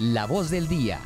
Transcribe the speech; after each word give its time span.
La 0.00 0.24
voz 0.24 0.48
del 0.48 0.66
día. 0.66 0.98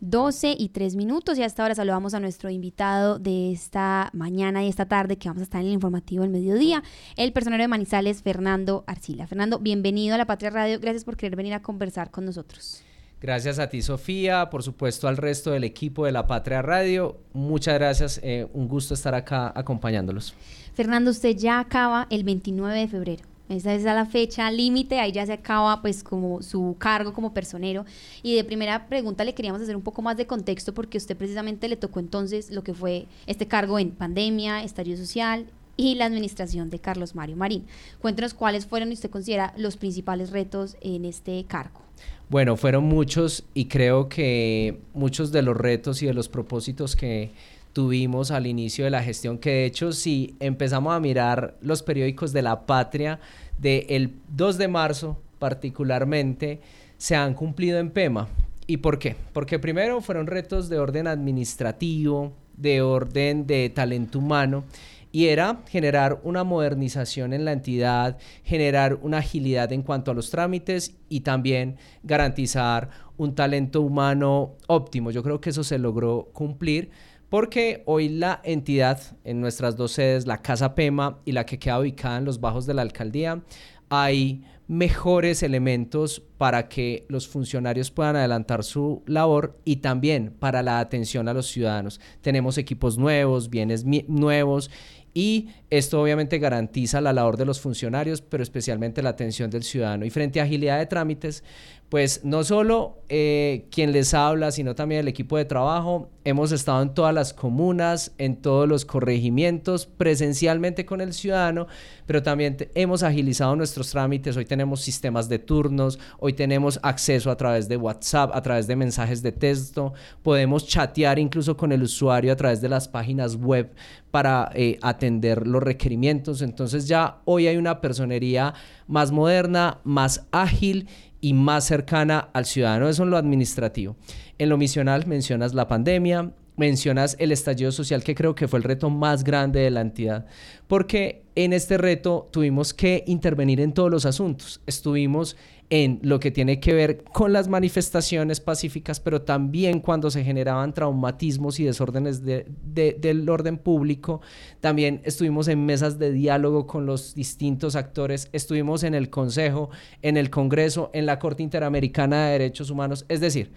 12 0.00 0.56
y 0.58 0.70
3 0.70 0.96
minutos 0.96 1.38
y 1.38 1.44
hasta 1.44 1.62
ahora 1.62 1.76
saludamos 1.76 2.14
a 2.14 2.18
nuestro 2.18 2.50
invitado 2.50 3.20
de 3.20 3.52
esta 3.52 4.10
mañana 4.12 4.64
y 4.64 4.68
esta 4.68 4.86
tarde 4.86 5.18
que 5.18 5.28
vamos 5.28 5.42
a 5.42 5.44
estar 5.44 5.60
en 5.60 5.68
el 5.68 5.74
informativo 5.74 6.22
del 6.22 6.32
mediodía, 6.32 6.82
el 7.14 7.32
personero 7.32 7.62
de 7.62 7.68
Manizales, 7.68 8.22
Fernando 8.22 8.82
Arcila. 8.88 9.28
Fernando, 9.28 9.60
bienvenido 9.60 10.16
a 10.16 10.18
La 10.18 10.26
Patria 10.26 10.50
Radio, 10.50 10.80
gracias 10.80 11.04
por 11.04 11.16
querer 11.16 11.36
venir 11.36 11.54
a 11.54 11.62
conversar 11.62 12.10
con 12.10 12.24
nosotros. 12.24 12.82
Gracias 13.20 13.60
a 13.60 13.68
ti, 13.68 13.82
Sofía, 13.82 14.50
por 14.50 14.64
supuesto 14.64 15.06
al 15.06 15.16
resto 15.16 15.52
del 15.52 15.62
equipo 15.62 16.06
de 16.06 16.10
La 16.10 16.26
Patria 16.26 16.60
Radio. 16.60 17.20
Muchas 17.34 17.74
gracias, 17.74 18.18
eh, 18.24 18.48
un 18.52 18.66
gusto 18.66 18.94
estar 18.94 19.14
acá 19.14 19.52
acompañándolos. 19.54 20.34
Fernando, 20.74 21.12
usted 21.12 21.36
ya 21.36 21.60
acaba 21.60 22.08
el 22.10 22.24
29 22.24 22.80
de 22.80 22.88
febrero. 22.88 23.31
Esa 23.48 23.74
es 23.74 23.82
la 23.82 24.06
fecha 24.06 24.50
límite, 24.50 24.98
ahí 24.98 25.12
ya 25.12 25.26
se 25.26 25.32
acaba 25.32 25.82
pues 25.82 26.02
como 26.02 26.42
su 26.42 26.76
cargo 26.78 27.12
como 27.12 27.34
personero. 27.34 27.84
Y 28.22 28.34
de 28.34 28.44
primera 28.44 28.86
pregunta 28.86 29.24
le 29.24 29.34
queríamos 29.34 29.60
hacer 29.60 29.76
un 29.76 29.82
poco 29.82 30.00
más 30.00 30.16
de 30.16 30.26
contexto 30.26 30.72
porque 30.72 30.98
usted 30.98 31.16
precisamente 31.16 31.68
le 31.68 31.76
tocó 31.76 32.00
entonces 32.00 32.50
lo 32.50 32.62
que 32.62 32.74
fue 32.74 33.06
este 33.26 33.46
cargo 33.46 33.78
en 33.78 33.90
pandemia, 33.90 34.62
estadio 34.62 34.96
social 34.96 35.46
y 35.76 35.94
la 35.96 36.06
administración 36.06 36.70
de 36.70 36.78
Carlos 36.78 37.14
Mario 37.14 37.36
Marín. 37.36 37.66
Cuéntenos 38.00 38.34
cuáles 38.34 38.66
fueron 38.66 38.90
y 38.90 38.94
usted 38.94 39.10
considera 39.10 39.52
los 39.56 39.76
principales 39.76 40.30
retos 40.30 40.76
en 40.80 41.04
este 41.04 41.44
cargo. 41.44 41.80
Bueno, 42.28 42.56
fueron 42.56 42.84
muchos 42.84 43.44
y 43.52 43.66
creo 43.66 44.08
que 44.08 44.80
muchos 44.94 45.32
de 45.32 45.42
los 45.42 45.56
retos 45.56 46.02
y 46.02 46.06
de 46.06 46.14
los 46.14 46.28
propósitos 46.28 46.96
que 46.96 47.30
tuvimos 47.72 48.30
al 48.30 48.46
inicio 48.46 48.84
de 48.84 48.90
la 48.90 49.02
gestión, 49.02 49.38
que 49.38 49.50
de 49.50 49.64
hecho 49.66 49.92
si 49.92 50.36
empezamos 50.40 50.94
a 50.94 51.00
mirar 51.00 51.56
los 51.60 51.82
periódicos 51.82 52.32
de 52.32 52.42
la 52.42 52.66
patria, 52.66 53.20
del 53.58 54.14
2 54.28 54.58
de 54.58 54.68
marzo 54.68 55.20
particularmente, 55.38 56.60
se 56.96 57.16
han 57.16 57.34
cumplido 57.34 57.78
en 57.78 57.90
PEMA. 57.90 58.28
¿Y 58.66 58.78
por 58.78 58.98
qué? 58.98 59.16
Porque 59.32 59.58
primero 59.58 60.00
fueron 60.00 60.26
retos 60.26 60.68
de 60.68 60.78
orden 60.78 61.06
administrativo, 61.06 62.32
de 62.56 62.82
orden 62.82 63.46
de 63.46 63.70
talento 63.70 64.18
humano, 64.18 64.64
y 65.10 65.26
era 65.26 65.62
generar 65.68 66.20
una 66.24 66.42
modernización 66.42 67.34
en 67.34 67.44
la 67.44 67.52
entidad, 67.52 68.18
generar 68.44 68.98
una 69.02 69.18
agilidad 69.18 69.70
en 69.72 69.82
cuanto 69.82 70.10
a 70.10 70.14
los 70.14 70.30
trámites 70.30 70.94
y 71.08 71.20
también 71.20 71.76
garantizar 72.02 72.88
un 73.18 73.34
talento 73.34 73.82
humano 73.82 74.54
óptimo. 74.68 75.10
Yo 75.10 75.22
creo 75.22 75.40
que 75.40 75.50
eso 75.50 75.64
se 75.64 75.78
logró 75.78 76.30
cumplir 76.32 76.90
porque 77.32 77.82
hoy 77.86 78.10
la 78.10 78.42
entidad 78.44 79.00
en 79.24 79.40
nuestras 79.40 79.74
dos 79.74 79.92
sedes, 79.92 80.26
la 80.26 80.42
Casa 80.42 80.74
Pema 80.74 81.18
y 81.24 81.32
la 81.32 81.46
que 81.46 81.58
queda 81.58 81.80
ubicada 81.80 82.18
en 82.18 82.26
los 82.26 82.42
bajos 82.42 82.66
de 82.66 82.74
la 82.74 82.82
alcaldía, 82.82 83.40
hay 83.88 84.44
mejores 84.68 85.42
elementos 85.42 86.20
para 86.36 86.68
que 86.68 87.06
los 87.08 87.26
funcionarios 87.26 87.90
puedan 87.90 88.16
adelantar 88.16 88.64
su 88.64 89.02
labor 89.06 89.58
y 89.64 89.76
también 89.76 90.34
para 90.38 90.62
la 90.62 90.78
atención 90.78 91.26
a 91.26 91.32
los 91.32 91.46
ciudadanos. 91.46 92.02
Tenemos 92.20 92.58
equipos 92.58 92.98
nuevos, 92.98 93.48
bienes 93.48 93.86
nuevos 93.86 94.70
y 95.14 95.48
esto 95.70 96.02
obviamente 96.02 96.38
garantiza 96.38 97.00
la 97.00 97.14
labor 97.14 97.38
de 97.38 97.46
los 97.46 97.60
funcionarios, 97.60 98.20
pero 98.20 98.42
especialmente 98.42 99.02
la 99.02 99.10
atención 99.10 99.50
del 99.50 99.62
ciudadano. 99.62 100.04
Y 100.04 100.10
frente 100.10 100.38
a 100.38 100.44
agilidad 100.44 100.78
de 100.78 100.86
trámites, 100.86 101.44
pues 101.92 102.24
no 102.24 102.42
solo 102.42 103.02
eh, 103.10 103.66
quien 103.70 103.92
les 103.92 104.14
habla, 104.14 104.50
sino 104.50 104.74
también 104.74 105.02
el 105.02 105.08
equipo 105.08 105.36
de 105.36 105.44
trabajo. 105.44 106.08
Hemos 106.24 106.50
estado 106.50 106.80
en 106.80 106.94
todas 106.94 107.12
las 107.12 107.34
comunas, 107.34 108.12
en 108.16 108.36
todos 108.36 108.66
los 108.66 108.86
corregimientos, 108.86 109.84
presencialmente 109.84 110.86
con 110.86 111.02
el 111.02 111.12
ciudadano, 111.12 111.66
pero 112.06 112.22
también 112.22 112.56
hemos 112.74 113.02
agilizado 113.02 113.56
nuestros 113.56 113.90
trámites. 113.90 114.38
Hoy 114.38 114.46
tenemos 114.46 114.80
sistemas 114.80 115.28
de 115.28 115.38
turnos, 115.38 115.98
hoy 116.18 116.32
tenemos 116.32 116.80
acceso 116.82 117.30
a 117.30 117.36
través 117.36 117.68
de 117.68 117.76
WhatsApp, 117.76 118.30
a 118.32 118.40
través 118.40 118.66
de 118.66 118.74
mensajes 118.74 119.22
de 119.22 119.32
texto, 119.32 119.92
podemos 120.22 120.66
chatear 120.66 121.18
incluso 121.18 121.58
con 121.58 121.72
el 121.72 121.82
usuario 121.82 122.32
a 122.32 122.36
través 122.36 122.62
de 122.62 122.70
las 122.70 122.88
páginas 122.88 123.36
web 123.36 123.70
para 124.10 124.50
eh, 124.54 124.78
atender 124.80 125.46
los 125.46 125.62
requerimientos. 125.62 126.40
Entonces 126.40 126.88
ya 126.88 127.18
hoy 127.26 127.48
hay 127.48 127.58
una 127.58 127.82
personería 127.82 128.54
más 128.86 129.12
moderna, 129.12 129.80
más 129.84 130.26
ágil 130.30 130.88
y 131.22 131.32
más 131.32 131.64
cercana 131.64 132.28
al 132.34 132.44
ciudadano. 132.44 132.88
Eso 132.90 133.04
en 133.04 133.10
lo 133.10 133.16
administrativo. 133.16 133.96
En 134.36 134.50
lo 134.50 134.58
misional 134.58 135.06
mencionas 135.06 135.54
la 135.54 135.68
pandemia, 135.68 136.32
mencionas 136.56 137.16
el 137.18 137.32
estallido 137.32 137.72
social, 137.72 138.04
que 138.04 138.14
creo 138.14 138.34
que 138.34 138.48
fue 138.48 138.58
el 138.58 138.64
reto 138.64 138.90
más 138.90 139.24
grande 139.24 139.60
de 139.60 139.70
la 139.70 139.80
entidad, 139.80 140.26
porque 140.66 141.22
en 141.34 141.52
este 141.52 141.78
reto 141.78 142.28
tuvimos 142.30 142.74
que 142.74 143.04
intervenir 143.06 143.60
en 143.60 143.72
todos 143.72 143.90
los 143.90 144.04
asuntos. 144.04 144.60
Estuvimos 144.66 145.36
en 145.70 146.00
lo 146.02 146.20
que 146.20 146.30
tiene 146.30 146.60
que 146.60 146.74
ver 146.74 147.02
con 147.02 147.32
las 147.32 147.48
manifestaciones 147.48 148.40
pacíficas, 148.40 149.00
pero 149.00 149.22
también 149.22 149.80
cuando 149.80 150.10
se 150.10 150.22
generaban 150.22 150.74
traumatismos 150.74 151.58
y 151.58 151.64
desórdenes 151.64 152.22
del 152.22 153.28
orden 153.30 153.56
público. 153.56 154.20
También 154.60 155.00
estuvimos 155.04 155.48
en 155.48 155.64
mesas 155.64 155.98
de 155.98 156.12
diálogo 156.12 156.66
con 156.66 156.84
los 156.84 157.14
distintos 157.14 157.74
actores, 157.74 158.28
estuvimos 158.34 158.82
en 158.82 158.92
el 158.92 159.08
Consejo, 159.08 159.70
en 160.02 160.18
el 160.18 160.28
Congreso, 160.28 160.90
en 160.92 161.06
la 161.06 161.18
Corte 161.18 161.42
Interamericana 161.42 162.26
de 162.26 162.32
Derechos 162.32 162.68
Humanos. 162.68 163.06
Es 163.08 163.20
decir, 163.20 163.52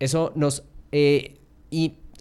eso 0.00 0.32
nos... 0.34 0.64
Eh, 0.90 1.36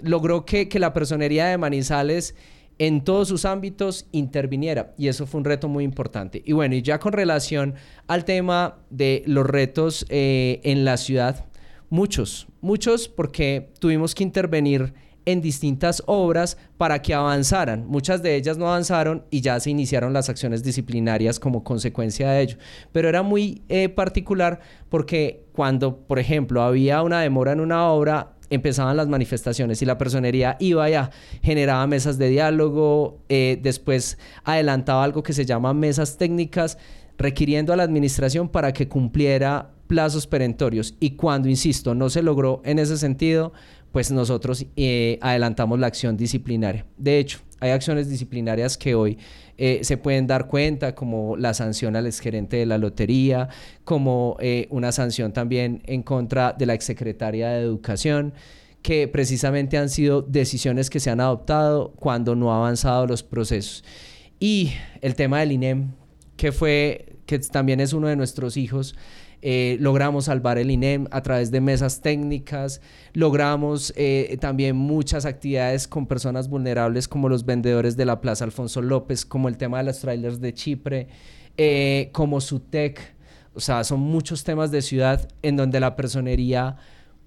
logró 0.03 0.45
que, 0.45 0.69
que 0.69 0.79
la 0.79 0.93
personería 0.93 1.47
de 1.47 1.57
Manizales 1.57 2.35
en 2.77 3.03
todos 3.03 3.27
sus 3.27 3.45
ámbitos 3.45 4.07
interviniera 4.11 4.93
y 4.97 5.07
eso 5.07 5.27
fue 5.27 5.37
un 5.39 5.45
reto 5.45 5.67
muy 5.67 5.83
importante. 5.83 6.41
Y 6.45 6.53
bueno, 6.53 6.75
y 6.75 6.81
ya 6.81 6.99
con 6.99 7.13
relación 7.13 7.75
al 8.07 8.25
tema 8.25 8.79
de 8.89 9.23
los 9.27 9.45
retos 9.45 10.05
eh, 10.09 10.59
en 10.63 10.83
la 10.83 10.97
ciudad, 10.97 11.45
muchos, 11.89 12.47
muchos 12.59 13.07
porque 13.07 13.69
tuvimos 13.79 14.15
que 14.15 14.23
intervenir 14.23 14.93
en 15.25 15.41
distintas 15.41 16.01
obras 16.07 16.57
para 16.77 17.01
que 17.01 17.13
avanzaran. 17.13 17.85
Muchas 17.85 18.23
de 18.23 18.35
ellas 18.35 18.57
no 18.57 18.67
avanzaron 18.67 19.25
y 19.29 19.41
ya 19.41 19.59
se 19.59 19.69
iniciaron 19.69 20.13
las 20.13 20.29
acciones 20.29 20.63
disciplinarias 20.63 21.39
como 21.39 21.63
consecuencia 21.63 22.31
de 22.31 22.41
ello. 22.41 22.57
Pero 22.91 23.07
era 23.09 23.21
muy 23.21 23.61
eh, 23.69 23.89
particular 23.89 24.59
porque 24.89 25.45
cuando, 25.53 25.97
por 25.97 26.17
ejemplo, 26.17 26.63
había 26.63 27.03
una 27.03 27.21
demora 27.21 27.51
en 27.51 27.59
una 27.59 27.87
obra, 27.89 28.33
empezaban 28.51 28.97
las 28.97 29.07
manifestaciones 29.07 29.81
y 29.81 29.85
la 29.85 29.97
personería 29.97 30.57
iba 30.59 30.83
allá, 30.83 31.09
generaba 31.41 31.87
mesas 31.87 32.17
de 32.17 32.29
diálogo, 32.29 33.19
eh, 33.29 33.59
después 33.61 34.17
adelantaba 34.43 35.03
algo 35.03 35.23
que 35.23 35.33
se 35.33 35.45
llama 35.45 35.73
mesas 35.73 36.17
técnicas, 36.17 36.77
requiriendo 37.17 37.73
a 37.73 37.75
la 37.75 37.83
administración 37.83 38.49
para 38.49 38.73
que 38.73 38.87
cumpliera 38.87 39.71
plazos 39.87 40.25
perentorios. 40.25 40.95
Y 40.99 41.11
cuando, 41.11 41.49
insisto, 41.49 41.93
no 41.95 42.09
se 42.09 42.23
logró 42.23 42.61
en 42.63 42.79
ese 42.79 42.97
sentido, 42.97 43.51
pues 43.91 44.11
nosotros 44.11 44.65
eh, 44.75 45.19
adelantamos 45.21 45.79
la 45.79 45.87
acción 45.87 46.17
disciplinaria. 46.17 46.85
De 46.97 47.19
hecho, 47.19 47.39
hay 47.59 47.71
acciones 47.71 48.09
disciplinarias 48.09 48.77
que 48.77 48.95
hoy 48.95 49.17
eh, 49.57 49.81
se 49.83 49.97
pueden 49.97 50.25
dar 50.25 50.47
cuenta, 50.47 50.95
como 50.95 51.37
la 51.37 51.53
sanción 51.53 51.95
al 51.95 52.07
exgerente 52.07 52.57
de 52.57 52.65
la 52.65 52.77
lotería, 52.77 53.49
como 53.83 54.37
eh, 54.39 54.67
una 54.71 54.91
sanción 54.91 55.33
también 55.33 55.83
en 55.85 56.01
contra 56.01 56.53
de 56.53 56.65
la 56.65 56.73
exsecretaria 56.73 57.49
de 57.49 57.61
Educación, 57.61 58.33
que 58.81 59.07
precisamente 59.07 59.77
han 59.77 59.89
sido 59.89 60.23
decisiones 60.23 60.89
que 60.89 60.99
se 60.99 61.11
han 61.11 61.19
adoptado 61.19 61.93
cuando 61.97 62.35
no 62.35 62.51
han 62.51 62.57
avanzado 62.57 63.05
los 63.05 63.21
procesos. 63.21 63.83
Y 64.39 64.71
el 65.01 65.13
tema 65.13 65.41
del 65.41 65.51
INEM, 65.51 65.91
que 66.37 66.51
fue, 66.51 67.17
que 67.27 67.37
también 67.37 67.79
es 67.79 67.93
uno 67.93 68.07
de 68.07 68.15
nuestros 68.15 68.57
hijos, 68.57 68.95
eh, 69.41 69.77
logramos 69.79 70.25
salvar 70.25 70.57
el 70.59 70.69
INEM 70.69 71.07
a 71.09 71.21
través 71.21 71.49
de 71.49 71.61
mesas 71.61 72.01
técnicas, 72.01 72.79
logramos 73.13 73.91
eh, 73.95 74.37
también 74.39 74.75
muchas 74.75 75.25
actividades 75.25 75.87
con 75.87 76.05
personas 76.05 76.47
vulnerables 76.47 77.07
como 77.07 77.27
los 77.27 77.45
vendedores 77.45 77.97
de 77.97 78.05
la 78.05 78.21
Plaza 78.21 78.45
Alfonso 78.45 78.81
López, 78.81 79.25
como 79.25 79.47
el 79.47 79.57
tema 79.57 79.79
de 79.79 79.85
los 79.85 79.99
trailers 79.99 80.39
de 80.39 80.53
Chipre, 80.53 81.07
eh, 81.57 82.09
como 82.11 82.39
SUTEC, 82.39 83.15
o 83.53 83.59
sea, 83.59 83.83
son 83.83 83.99
muchos 83.99 84.43
temas 84.43 84.71
de 84.71 84.81
ciudad 84.81 85.27
en 85.41 85.57
donde 85.57 85.79
la 85.79 85.95
personería 85.95 86.77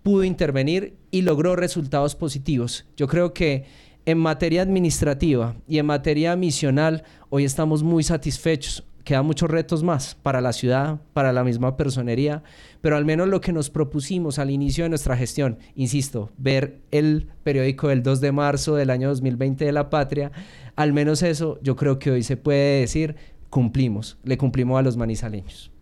pudo 0.02 0.22
intervenir 0.24 0.96
y 1.10 1.22
logró 1.22 1.56
resultados 1.56 2.14
positivos. 2.14 2.86
Yo 2.96 3.08
creo 3.08 3.34
que 3.34 3.64
en 4.06 4.18
materia 4.18 4.62
administrativa 4.62 5.56
y 5.66 5.78
en 5.78 5.86
materia 5.86 6.36
misional, 6.36 7.04
hoy 7.30 7.44
estamos 7.44 7.82
muy 7.82 8.04
satisfechos 8.04 8.84
quedan 9.04 9.26
muchos 9.26 9.50
retos 9.50 9.82
más 9.82 10.14
para 10.14 10.40
la 10.40 10.52
ciudad, 10.52 11.00
para 11.12 11.32
la 11.32 11.44
misma 11.44 11.76
personería, 11.76 12.42
pero 12.80 12.96
al 12.96 13.04
menos 13.04 13.28
lo 13.28 13.40
que 13.40 13.52
nos 13.52 13.70
propusimos 13.70 14.38
al 14.38 14.50
inicio 14.50 14.84
de 14.84 14.88
nuestra 14.88 15.16
gestión, 15.16 15.58
insisto, 15.76 16.30
ver 16.38 16.80
el 16.90 17.28
periódico 17.44 17.88
del 17.88 18.02
2 18.02 18.20
de 18.20 18.32
marzo 18.32 18.74
del 18.74 18.90
año 18.90 19.08
2020 19.08 19.64
de 19.64 19.72
la 19.72 19.90
patria, 19.90 20.32
al 20.74 20.92
menos 20.92 21.22
eso 21.22 21.58
yo 21.62 21.76
creo 21.76 21.98
que 21.98 22.10
hoy 22.10 22.22
se 22.22 22.36
puede 22.36 22.80
decir, 22.80 23.16
cumplimos, 23.50 24.18
le 24.24 24.38
cumplimos 24.38 24.78
a 24.78 24.82
los 24.82 24.96
manizaleños. 24.96 25.73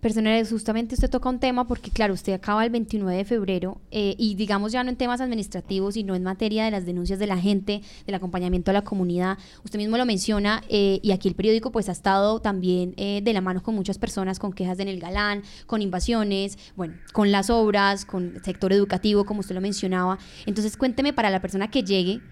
Personales, 0.00 0.48
justamente 0.48 0.94
usted 0.94 1.10
toca 1.10 1.28
un 1.28 1.38
tema 1.38 1.66
porque, 1.66 1.90
claro, 1.90 2.14
usted 2.14 2.32
acaba 2.32 2.64
el 2.64 2.70
29 2.70 3.18
de 3.18 3.24
febrero 3.26 3.82
eh, 3.90 4.14
y 4.16 4.34
digamos 4.34 4.72
ya 4.72 4.82
no 4.82 4.88
en 4.88 4.96
temas 4.96 5.20
administrativos, 5.20 5.92
sino 5.92 6.14
en 6.14 6.22
materia 6.22 6.64
de 6.64 6.70
las 6.70 6.86
denuncias 6.86 7.18
de 7.18 7.26
la 7.26 7.36
gente, 7.36 7.82
del 8.06 8.14
acompañamiento 8.14 8.70
a 8.70 8.74
la 8.74 8.82
comunidad. 8.82 9.36
Usted 9.62 9.78
mismo 9.78 9.98
lo 9.98 10.06
menciona 10.06 10.62
eh, 10.70 11.00
y 11.02 11.12
aquí 11.12 11.28
el 11.28 11.34
periódico 11.34 11.70
pues 11.70 11.90
ha 11.90 11.92
estado 11.92 12.40
también 12.40 12.94
eh, 12.96 13.20
de 13.22 13.32
la 13.34 13.42
mano 13.42 13.62
con 13.62 13.74
muchas 13.74 13.98
personas 13.98 14.38
con 14.38 14.54
quejas 14.54 14.78
en 14.78 14.88
el 14.88 15.00
galán, 15.00 15.42
con 15.66 15.82
invasiones, 15.82 16.56
bueno, 16.76 16.94
con 17.12 17.30
las 17.30 17.50
obras, 17.50 18.06
con 18.06 18.36
el 18.36 18.42
sector 18.42 18.72
educativo, 18.72 19.26
como 19.26 19.40
usted 19.40 19.54
lo 19.54 19.60
mencionaba. 19.60 20.18
Entonces 20.46 20.78
cuénteme 20.78 21.12
para 21.12 21.28
la 21.28 21.42
persona 21.42 21.70
que 21.70 21.82
llegue, 21.82 22.22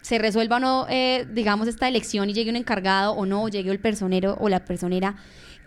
se 0.00 0.16
resuelva 0.16 0.56
o 0.56 0.60
no, 0.60 0.86
digamos, 1.34 1.68
esta 1.68 1.88
elección 1.88 2.30
y 2.30 2.32
llegue 2.32 2.48
un 2.48 2.56
encargado 2.56 3.12
o 3.12 3.26
no, 3.26 3.50
llegue 3.50 3.70
el 3.70 3.80
personero 3.80 4.38
o 4.40 4.48
la 4.48 4.64
personera, 4.64 5.16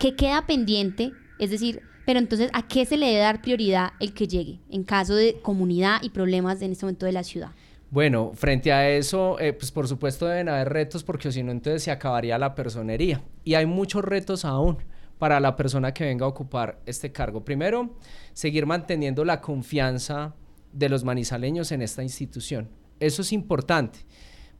¿qué 0.00 0.16
queda 0.16 0.44
pendiente 0.44 1.12
es 1.42 1.50
decir, 1.50 1.82
pero 2.06 2.20
entonces, 2.20 2.50
¿a 2.52 2.66
qué 2.68 2.84
se 2.84 2.96
le 2.96 3.06
debe 3.06 3.18
dar 3.18 3.42
prioridad 3.42 3.94
el 3.98 4.14
que 4.14 4.28
llegue 4.28 4.60
en 4.70 4.84
caso 4.84 5.14
de 5.16 5.40
comunidad 5.42 6.00
y 6.02 6.10
problemas 6.10 6.62
en 6.62 6.70
este 6.70 6.86
momento 6.86 7.04
de 7.04 7.12
la 7.12 7.24
ciudad? 7.24 7.50
Bueno, 7.90 8.30
frente 8.34 8.72
a 8.72 8.88
eso, 8.88 9.40
eh, 9.40 9.52
pues 9.52 9.72
por 9.72 9.88
supuesto 9.88 10.26
deben 10.26 10.48
haber 10.48 10.68
retos 10.68 11.02
porque 11.02 11.32
si 11.32 11.42
no, 11.42 11.50
entonces 11.50 11.82
se 11.82 11.90
acabaría 11.90 12.38
la 12.38 12.54
personería. 12.54 13.22
Y 13.42 13.54
hay 13.54 13.66
muchos 13.66 14.04
retos 14.04 14.44
aún 14.44 14.78
para 15.18 15.40
la 15.40 15.56
persona 15.56 15.92
que 15.92 16.04
venga 16.04 16.26
a 16.26 16.28
ocupar 16.28 16.80
este 16.86 17.10
cargo. 17.10 17.44
Primero, 17.44 17.96
seguir 18.32 18.66
manteniendo 18.66 19.24
la 19.24 19.40
confianza 19.40 20.34
de 20.72 20.88
los 20.88 21.02
manizaleños 21.02 21.72
en 21.72 21.82
esta 21.82 22.04
institución. 22.04 22.68
Eso 23.00 23.22
es 23.22 23.32
importante, 23.32 23.98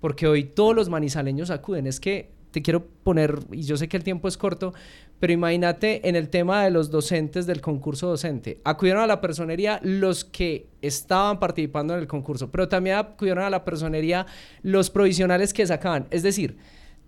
porque 0.01 0.27
hoy 0.27 0.45
todos 0.45 0.75
los 0.75 0.89
manizaleños 0.89 1.51
acuden. 1.51 1.87
Es 1.87 2.01
que 2.01 2.33
te 2.53 2.63
quiero 2.63 2.87
poner, 3.03 3.39
y 3.51 3.63
yo 3.63 3.77
sé 3.77 3.89
que 3.89 3.97
el 3.97 4.05
tiempo 4.05 4.29
es 4.29 4.37
corto, 4.37 4.73
pero 5.19 5.33
imagínate 5.33 6.09
en 6.09 6.15
el 6.15 6.29
tema 6.29 6.63
de 6.65 6.71
los 6.71 6.91
docentes 6.91 7.47
del 7.47 7.61
concurso 7.61 8.09
docente. 8.09 8.61
Acudieron 8.65 9.03
a 9.03 9.07
la 9.07 9.21
personería 9.21 9.81
los 9.83 10.25
que 10.25 10.67
estaban 10.83 11.41
participando 11.41 11.95
en 11.95 12.01
el 12.01 12.07
concurso, 12.07 12.51
pero 12.51 12.69
también 12.69 12.97
acudieron 12.97 13.45
a 13.45 13.51
la 13.51 13.65
personería 13.65 14.27
los 14.63 14.91
provisionales 14.91 15.53
que 15.53 15.67
sacaban. 15.67 16.07
Es 16.11 16.23
decir, 16.23 16.57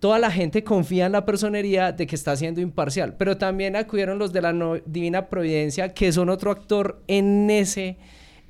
toda 0.01 0.19
la 0.19 0.31
gente 0.31 0.65
confía 0.65 1.07
en 1.07 1.13
la 1.13 1.25
personería 1.25 1.93
de 1.93 2.07
que 2.07 2.15
está 2.15 2.37
siendo 2.37 2.61
imparcial, 2.61 3.17
pero 3.17 3.37
también 3.37 3.77
acudieron 3.77 4.19
los 4.19 4.33
de 4.33 4.43
la 4.43 4.81
Divina 4.87 5.29
Providencia, 5.29 5.95
que 5.95 6.13
son 6.13 6.29
otro 6.29 6.51
actor 6.51 7.03
en 7.07 7.51
ese 7.51 7.97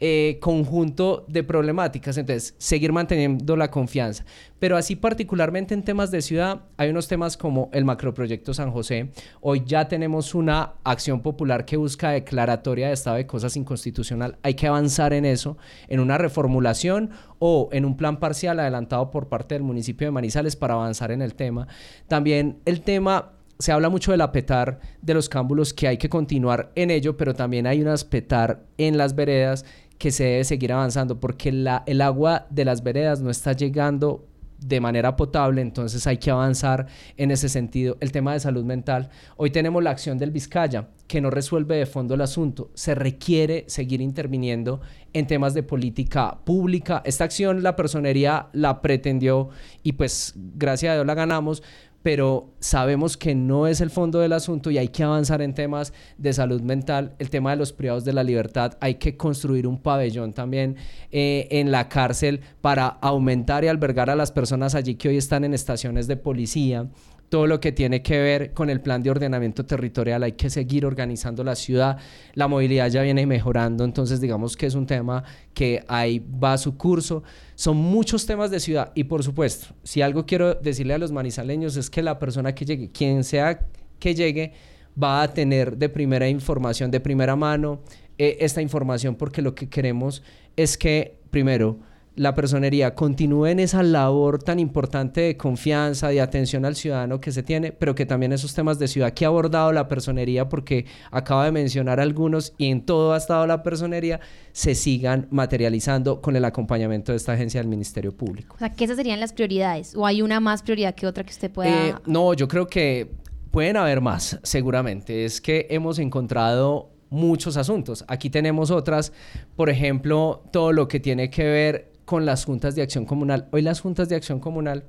eh, 0.07 0.37
conjunto 0.39 1.25
de 1.29 1.43
problemáticas. 1.45 2.19
Entonces, 2.19 2.55
seguir 2.59 2.93
manteniendo 2.93 3.57
la 3.57 3.71
confianza. 3.71 4.23
Pero 4.59 4.77
así 4.77 4.97
particularmente 4.97 5.73
en 5.73 5.83
temas 5.83 6.11
de 6.11 6.21
ciudad, 6.21 6.61
hay 6.77 6.91
unos 6.91 7.09
temas 7.09 7.39
como 7.39 7.71
el 7.73 7.87
macroproyecto 7.87 8.53
San 8.53 8.71
José. 8.71 9.13
Hoy 9.41 9.63
ya 9.65 9.89
tenemos 9.89 10.35
una 10.35 10.75
acción 10.85 11.23
popular 11.23 11.65
que 11.65 11.79
busca 11.79 12.11
declaratoria 12.11 12.89
de 12.89 12.93
estado 12.93 13.17
de 13.17 13.27
cosas 13.27 13.57
inconstitucional. 13.57 14.37
Hay 14.43 14.53
que 14.53 14.67
avanzar 14.67 15.15
en 15.15 15.25
eso, 15.25 15.57
en 15.89 16.01
una 16.01 16.19
reformulación 16.19 17.09
o 17.39 17.71
en 17.73 17.87
un 17.87 17.97
plan 17.97 18.21
parcial 18.21 18.61
adelantado 18.61 19.11
por 19.11 19.31
parte 19.31 19.55
del 19.55 19.63
municipio 19.63 20.07
de 20.07 20.11
Manizales 20.11 20.55
para 20.55 20.75
avanzar 20.75 21.13
en 21.13 21.23
el 21.23 21.35
tema. 21.35 21.67
También 22.09 22.59
el 22.67 22.83
tema 22.83 23.33
se 23.59 23.73
habla 23.73 23.89
mucho 23.89 24.11
del 24.11 24.21
apetar 24.21 24.81
de 25.01 25.15
los 25.15 25.29
cámbulos, 25.29 25.73
que 25.73 25.89
hay 25.89 25.97
que 25.97 26.09
continuar 26.09 26.73
en 26.75 26.91
ello, 26.91 27.17
pero 27.17 27.35
también 27.35 27.67
hay 27.67 27.81
un 27.81 27.89
apetar 27.89 28.65
en 28.79 28.99
las 28.99 29.15
veredas 29.15 29.65
que 29.99 30.11
se 30.11 30.25
debe 30.25 30.45
seguir 30.45 30.73
avanzando 30.73 31.21
porque 31.21 31.49
el 31.49 32.01
agua 32.01 32.47
de 32.51 32.65
las 32.65 32.83
veredas 32.83 33.21
no 33.21 33.31
está 33.31 33.53
llegando 33.53 34.29
de 34.65 34.81
manera 34.81 35.15
potable, 35.17 35.61
entonces 35.61 36.07
hay 36.07 36.17
que 36.17 36.31
avanzar 36.31 36.87
en 37.17 37.31
ese 37.31 37.49
sentido. 37.49 37.97
El 38.01 38.13
tema 38.13 38.33
de 38.33 38.41
salud 38.41 38.65
mental. 38.65 39.11
Hoy 39.37 39.51
tenemos 39.51 39.83
la 39.83 39.91
acción 39.91 40.17
del 40.17 40.31
Vizcaya, 40.31 40.89
que 41.07 41.21
no 41.21 41.31
resuelve 41.31 41.77
de 41.77 41.87
fondo 41.87 42.15
el 42.15 42.23
asunto. 42.23 42.71
Se 42.75 42.95
requiere 42.95 43.65
seguir 43.69 44.01
interviniendo 44.01 44.81
en 45.13 45.27
temas 45.27 45.53
de 45.53 45.63
política 45.63 46.39
pública. 46.45 47.03
Esta 47.05 47.25
acción 47.25 47.63
la 47.63 47.77
personería 47.77 48.49
la 48.53 48.81
pretendió 48.81 49.51
y 49.83 49.93
pues 49.93 50.33
gracias 50.35 50.93
a 50.93 50.95
Dios 50.95 51.07
la 51.07 51.15
ganamos, 51.15 51.63
pero 52.05 52.53
sabemos 52.61 53.17
que 53.17 53.35
no 53.35 53.67
es 53.67 53.81
el 53.81 53.89
fondo 53.89 54.21
del 54.21 54.35
asunto 54.35 54.71
y 54.71 54.77
hay 54.77 54.89
que 54.89 55.03
avanzar 55.03 55.41
en 55.41 55.55
temas 55.55 55.95
de 56.19 56.35
salud 56.35 56.61
mental, 56.61 57.15
el 57.19 57.31
tema 57.31 57.53
de 57.53 57.57
los 57.57 57.73
privados 57.73 58.05
de 58.05 58.13
la 58.13 58.23
libertad, 58.23 58.77
hay 58.83 58.97
que 58.97 59.17
construir 59.17 59.67
un 59.67 59.79
pabellón 59.79 60.35
también 60.35 60.77
eh, 61.11 61.49
en 61.51 61.73
la 61.73 61.89
cárcel 61.89 62.43
para 62.61 62.89
aumentar 62.89 63.65
y 63.65 63.69
albergar 63.69 64.11
a 64.11 64.17
las 64.17 64.33
personas 64.33 64.75
allí 64.75 64.97
que 64.97 65.09
hoy 65.09 65.17
están 65.17 65.45
en 65.45 65.55
estaciones 65.55 66.07
de 66.07 66.19
policía, 66.19 66.89
todo 67.35 67.49
lo 67.49 67.59
que 67.59 67.73
tiene 67.73 68.01
que 68.01 68.17
ver 68.21 68.53
con 68.53 68.71
el 68.71 68.81
plan 68.81 69.03
de 69.03 69.11
ordenamiento 69.11 69.67
territorial, 69.67 70.23
hay 70.23 70.35
que 70.35 70.49
seguir 70.51 70.87
organizando 70.87 71.43
la 71.43 71.57
ciudad, 71.57 71.99
la 72.35 72.47
movilidad 72.47 72.89
ya 72.89 73.03
viene 73.03 73.27
mejorando, 73.27 73.83
entonces 73.83 74.21
digamos 74.21 74.57
que 74.57 74.67
es 74.67 74.77
un 74.77 74.87
tema 74.87 75.25
que 75.53 75.83
ahí 75.89 76.21
va 76.21 76.57
su 76.57 76.77
curso, 76.77 77.25
son 77.57 77.77
muchos 77.77 78.25
temas 78.25 78.53
de 78.53 78.61
ciudad 78.61 78.93
y 78.95 79.03
por 79.03 79.25
supuesto, 79.25 79.75
si 79.83 80.01
algo 80.01 80.27
quiero 80.27 80.55
decirle 80.55 80.95
a 80.95 80.99
los 80.99 81.11
manizaleños 81.11 81.77
es 81.77 81.91
que 81.91 82.03
la 82.03 82.21
persona 82.21 82.55
que 82.55 82.67
llegue, 82.67 82.93
quien 82.93 83.25
sea 83.25 83.67
que 83.99 84.15
llegue, 84.15 84.53
va 84.97 85.21
a 85.21 85.35
tener 85.35 85.77
de 85.77 85.89
primera 85.89 86.29
información, 86.29 86.93
de 86.93 87.01
primera 87.01 87.35
mano, 87.35 87.81
eh, 88.17 88.37
esta 88.43 88.63
información 88.63 89.17
porque 89.17 89.43
lo 89.43 89.57
que 89.57 89.69
queremos 89.69 90.23
es 90.55 90.79
que, 90.79 91.19
primero, 91.33 91.81
la 92.17 92.35
personería 92.35 92.95
continúe 92.95 93.47
en 93.47 93.61
esa 93.61 93.83
labor 93.83 94.43
tan 94.43 94.61
importante 94.61 95.21
de 95.21 95.37
confianza, 95.37 96.09
de 96.09 96.21
atención 96.21 96.65
al 96.65 96.77
ciudadano 96.77 97.21
que 97.21 97.33
se 97.33 97.43
tiene, 97.43 97.73
pero 97.73 97.95
que 97.95 98.07
también 98.07 98.33
esos 98.33 98.55
temas 98.55 98.79
de 98.79 98.89
ciudad 98.89 99.13
que 99.13 99.25
ha 99.25 99.29
abordado 99.29 99.73
la 99.73 99.89
personería, 99.89 100.49
porque 100.49 100.87
acaba 101.11 101.45
de 101.45 101.53
mencionar 101.53 101.99
algunos 102.01 102.55
y 102.57 102.71
en 102.71 102.83
todo 102.83 103.15
ha 103.15 103.17
estado 103.17 103.47
la 103.47 103.63
personería, 103.63 104.21
se 104.53 104.75
sigan 104.75 105.27
materializando 105.31 106.21
con 106.21 106.37
el 106.37 106.45
acompañamiento 106.45 107.13
de 107.13 107.17
esta 107.17 107.33
agencia 107.33 107.61
del 107.61 107.69
Ministerio 107.69 108.17
Público. 108.17 108.55
O 108.57 108.59
sea, 108.59 108.71
¿qué 108.71 108.85
esas 108.85 108.97
serían 108.97 109.19
las 109.19 109.33
prioridades? 109.33 109.95
¿O 109.97 110.07
hay 110.07 110.23
una 110.23 110.39
más 110.39 110.63
prioridad 110.63 110.95
que 110.95 111.07
otra 111.07 111.25
que 111.25 111.33
usted 111.33 111.51
pueda...? 111.51 111.89
Eh, 111.89 111.95
no, 112.07 112.35
yo 112.35 112.47
creo 112.47 112.69
que 112.69 113.11
pueden 113.51 113.77
haber 113.77 114.01
más, 114.01 114.39
seguramente. 114.45 115.25
Es 115.25 115.41
que 115.41 115.67
hemos 115.71 115.99
encontrado 115.99 116.91
muchos 117.11 117.57
asuntos. 117.57 118.05
Aquí 118.09 118.31
tenemos 118.31 118.71
otras, 118.71 119.13
por 119.57 119.71
ejemplo, 119.71 120.45
todo 120.53 120.73
lo 120.73 120.89
que 120.89 121.01
tiene 121.01 121.31
que 121.31 121.45
ver 121.45 121.94
con 122.05 122.27
las 122.27 122.45
juntas 122.45 122.75
de 122.75 122.83
acción 122.83 123.05
comunal. 123.05 123.49
Hoy 123.53 123.63
las 123.63 123.81
juntas 123.81 124.09
de 124.09 124.17
acción 124.17 124.41
comunal 124.41 124.85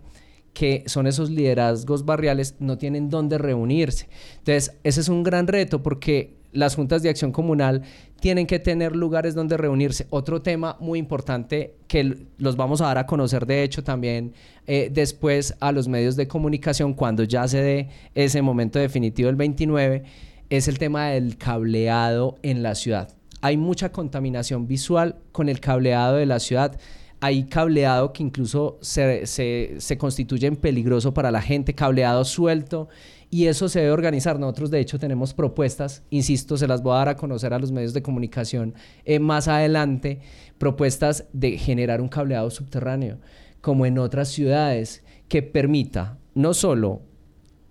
que 0.55 0.83
son 0.87 1.05
esos 1.05 1.29
liderazgos 1.29 2.05
barriales, 2.05 2.55
no 2.59 2.77
tienen 2.77 3.09
dónde 3.09 3.37
reunirse. 3.37 4.07
Entonces, 4.37 4.77
ese 4.83 5.01
es 5.01 5.09
un 5.09 5.21
gran 5.21 5.47
reto 5.47 5.83
porque 5.83 6.37
las 6.53 6.75
juntas 6.75 7.03
de 7.03 7.09
acción 7.09 7.33
comunal 7.33 7.83
tienen 8.21 8.47
que 8.47 8.59
tener 8.59 8.95
lugares 8.95 9.35
donde 9.35 9.57
reunirse. 9.57 10.07
Otro 10.09 10.41
tema 10.41 10.77
muy 10.79 10.97
importante 10.97 11.75
que 11.87 12.25
los 12.37 12.55
vamos 12.55 12.79
a 12.79 12.85
dar 12.85 12.97
a 12.97 13.05
conocer, 13.05 13.45
de 13.45 13.63
hecho, 13.63 13.83
también 13.83 14.33
eh, 14.65 14.89
después 14.91 15.55
a 15.59 15.73
los 15.73 15.89
medios 15.89 16.15
de 16.15 16.29
comunicación, 16.29 16.93
cuando 16.93 17.23
ya 17.23 17.45
se 17.49 17.61
dé 17.61 17.89
ese 18.15 18.41
momento 18.41 18.79
definitivo 18.79 19.29
el 19.29 19.35
29, 19.35 20.03
es 20.49 20.69
el 20.69 20.79
tema 20.79 21.07
del 21.07 21.37
cableado 21.37 22.37
en 22.43 22.63
la 22.63 22.75
ciudad. 22.75 23.09
Hay 23.41 23.57
mucha 23.57 23.91
contaminación 23.91 24.67
visual 24.67 25.17
con 25.33 25.49
el 25.49 25.59
cableado 25.59 26.15
de 26.15 26.25
la 26.25 26.39
ciudad 26.39 26.79
hay 27.19 27.45
cableado 27.45 28.13
que 28.13 28.23
incluso 28.23 28.77
se, 28.81 29.25
se, 29.25 29.97
constituye 29.97 30.47
en 30.47 30.55
peligroso 30.55 31.13
para 31.13 31.31
la 31.31 31.41
gente, 31.41 31.73
cableado 31.73 32.25
suelto, 32.25 32.89
y 33.29 33.47
eso 33.47 33.69
se 33.69 33.79
debe 33.79 33.91
organizar. 33.91 34.39
Nosotros 34.39 34.71
de 34.71 34.79
hecho 34.79 34.99
tenemos 34.99 35.33
propuestas, 35.33 36.03
insisto, 36.09 36.57
se 36.57 36.67
las 36.67 36.81
voy 36.81 36.93
a 36.93 36.97
dar 36.97 37.09
a 37.09 37.15
conocer 37.15 37.53
a 37.53 37.59
los 37.59 37.71
medios 37.71 37.93
de 37.93 38.01
comunicación 38.01 38.75
eh, 39.05 39.19
más 39.19 39.47
adelante, 39.47 40.19
propuestas 40.57 41.25
de 41.33 41.57
generar 41.57 42.01
un 42.01 42.09
cableado 42.09 42.49
subterráneo, 42.49 43.19
como 43.61 43.85
en 43.85 43.97
otras 43.97 44.29
ciudades, 44.29 45.03
que 45.27 45.41
permita 45.41 46.17
no 46.33 46.53
solo 46.53 47.01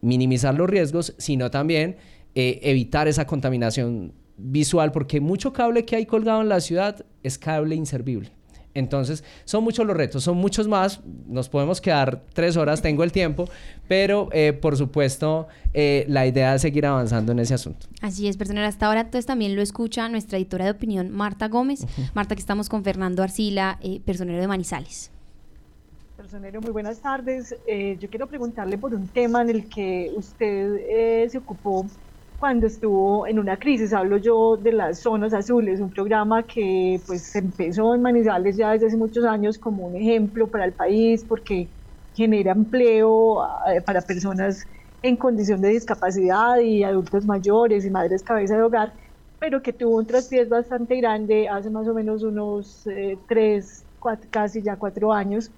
minimizar 0.00 0.54
los 0.54 0.68
riesgos, 0.68 1.14
sino 1.18 1.50
también 1.50 1.96
eh, 2.34 2.60
evitar 2.62 3.08
esa 3.08 3.26
contaminación 3.26 4.12
visual, 4.36 4.90
porque 4.90 5.20
mucho 5.20 5.52
cable 5.52 5.84
que 5.84 5.96
hay 5.96 6.06
colgado 6.06 6.42
en 6.42 6.48
la 6.48 6.60
ciudad 6.60 7.04
es 7.22 7.38
cable 7.38 7.74
inservible. 7.76 8.32
Entonces, 8.74 9.22
son 9.44 9.62
muchos 9.62 9.86
los 9.86 9.96
retos, 9.96 10.24
son 10.24 10.36
muchos 10.36 10.66
más. 10.66 11.00
Nos 11.28 11.48
podemos 11.48 11.80
quedar 11.80 12.22
tres 12.32 12.56
horas, 12.56 12.82
tengo 12.82 13.04
el 13.04 13.12
tiempo, 13.12 13.48
pero 13.88 14.28
eh, 14.32 14.52
por 14.52 14.76
supuesto, 14.76 15.46
eh, 15.72 16.04
la 16.08 16.26
idea 16.26 16.54
es 16.54 16.62
seguir 16.62 16.84
avanzando 16.84 17.32
en 17.32 17.38
ese 17.38 17.54
asunto. 17.54 17.86
Así 18.00 18.26
es, 18.26 18.36
personal. 18.36 18.64
Hasta 18.64 18.86
ahora, 18.86 19.02
entonces 19.02 19.26
también 19.26 19.54
lo 19.54 19.62
escucha 19.62 20.08
nuestra 20.08 20.38
editora 20.38 20.64
de 20.64 20.72
opinión, 20.72 21.10
Marta 21.10 21.48
Gómez. 21.48 21.86
Marta, 22.14 22.34
que 22.34 22.40
estamos 22.40 22.68
con 22.68 22.82
Fernando 22.82 23.22
Arcila, 23.22 23.78
eh, 23.80 24.00
personero 24.04 24.40
de 24.40 24.48
Manizales. 24.48 25.10
Personero, 26.16 26.60
muy 26.60 26.70
buenas 26.70 26.98
tardes. 27.00 27.54
yo 27.98 28.08
quiero 28.08 28.26
preguntarle 28.26 28.78
por 28.78 28.94
un 28.94 29.06
tema 29.08 29.42
en 29.42 29.50
el 29.50 29.68
que 29.68 30.10
usted 30.16 31.28
se 31.28 31.38
ocupó 31.38 31.86
cuando 32.36 32.66
estuvo 32.66 33.26
en 33.26 33.38
una 33.38 33.58
crisis. 33.58 33.92
Hablo 33.92 34.18
yo 34.18 34.56
de 34.56 34.72
las 34.72 35.00
zonas 35.02 35.32
azules, 35.34 35.80
un 35.80 35.90
programa 35.90 36.46
que 36.46 37.02
pues 37.06 37.34
empezó 37.36 37.94
en 37.94 38.02
Manizales 38.02 38.56
ya 38.56 38.72
desde 38.72 38.86
hace 38.88 38.96
muchos 38.96 39.24
años 39.24 39.58
como 39.58 39.86
un 39.86 39.96
ejemplo 39.96 40.50
para 40.50 40.64
el 40.64 40.74
país 40.74 41.24
porque 41.24 41.72
genera 42.12 42.52
empleo 42.52 43.44
eh, 43.68 43.80
para 43.82 44.00
personas 44.02 44.64
en 45.02 45.16
condición 45.16 45.60
de 45.60 45.68
discapacidad 45.68 46.58
y 46.60 46.82
adultos 46.84 47.26
mayores 47.26 47.84
y 47.84 47.90
madres 47.90 48.22
cabeza 48.22 48.56
de 48.56 48.62
hogar, 48.62 48.94
pero 49.38 49.62
que 49.62 49.72
tuvo 49.72 49.98
un 49.98 50.06
traspiés 50.06 50.48
bastante 50.48 50.96
grande 50.96 51.48
hace 51.48 51.70
más 51.70 51.86
o 51.88 51.94
menos 51.94 52.22
unos 52.22 52.86
eh, 52.86 53.18
tres, 53.28 53.86
casi 54.30 54.62
ya 54.62 54.76
cuatro 54.78 55.12
años, 55.12 55.52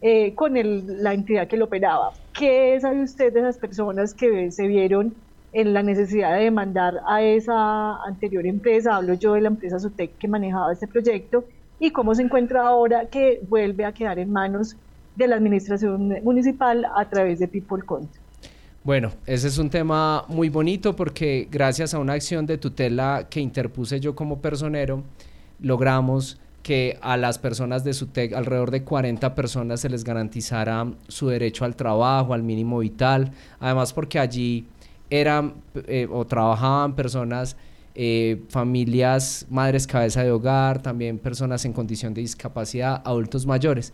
eh, 0.00 0.34
con 0.34 0.56
el, 0.56 1.02
la 1.02 1.14
entidad 1.14 1.48
que 1.48 1.56
lo 1.56 1.64
operaba. 1.66 2.12
¿Qué 2.32 2.78
sabe 2.80 3.02
usted 3.02 3.32
de 3.32 3.40
esas 3.40 3.58
personas 3.58 4.14
que 4.14 4.50
se 4.50 4.66
vieron 4.68 5.23
en 5.54 5.72
la 5.72 5.82
necesidad 5.82 6.36
de 6.36 6.44
demandar 6.44 7.00
a 7.06 7.22
esa 7.22 8.02
anterior 8.02 8.44
empresa? 8.44 8.96
Hablo 8.96 9.14
yo 9.14 9.34
de 9.34 9.40
la 9.40 9.48
empresa 9.48 9.78
Sutec 9.78 10.18
que 10.18 10.28
manejaba 10.28 10.72
este 10.72 10.88
proyecto 10.88 11.44
y 11.78 11.90
cómo 11.90 12.14
se 12.14 12.22
encuentra 12.22 12.66
ahora 12.66 13.06
que 13.06 13.40
vuelve 13.48 13.84
a 13.84 13.92
quedar 13.92 14.18
en 14.18 14.32
manos 14.32 14.76
de 15.14 15.28
la 15.28 15.36
administración 15.36 16.08
municipal 16.24 16.84
a 16.96 17.08
través 17.08 17.38
de 17.38 17.48
People 17.48 17.82
Contra. 17.84 18.20
Bueno, 18.82 19.12
ese 19.26 19.48
es 19.48 19.56
un 19.56 19.70
tema 19.70 20.24
muy 20.28 20.50
bonito 20.50 20.94
porque 20.94 21.48
gracias 21.50 21.94
a 21.94 21.98
una 21.98 22.14
acción 22.14 22.44
de 22.44 22.58
tutela 22.58 23.28
que 23.30 23.40
interpuse 23.40 24.00
yo 24.00 24.14
como 24.14 24.40
personero, 24.40 25.04
logramos 25.60 26.38
que 26.62 26.98
a 27.00 27.16
las 27.16 27.38
personas 27.38 27.84
de 27.84 27.92
SUTEC, 27.92 28.32
alrededor 28.32 28.70
de 28.70 28.82
40 28.82 29.34
personas, 29.34 29.80
se 29.80 29.88
les 29.88 30.02
garantizara 30.02 30.86
su 31.08 31.28
derecho 31.28 31.64
al 31.64 31.76
trabajo, 31.76 32.34
al 32.34 32.42
mínimo 32.42 32.78
vital, 32.78 33.32
además 33.60 33.92
porque 33.92 34.18
allí 34.18 34.66
eran 35.20 35.54
eh, 35.86 36.06
o 36.10 36.24
trabajaban 36.24 36.94
personas, 36.94 37.56
eh, 37.94 38.42
familias, 38.48 39.46
madres 39.50 39.86
cabeza 39.86 40.22
de 40.22 40.30
hogar, 40.30 40.82
también 40.82 41.18
personas 41.18 41.64
en 41.64 41.72
condición 41.72 42.14
de 42.14 42.20
discapacidad, 42.20 43.02
adultos 43.04 43.46
mayores 43.46 43.92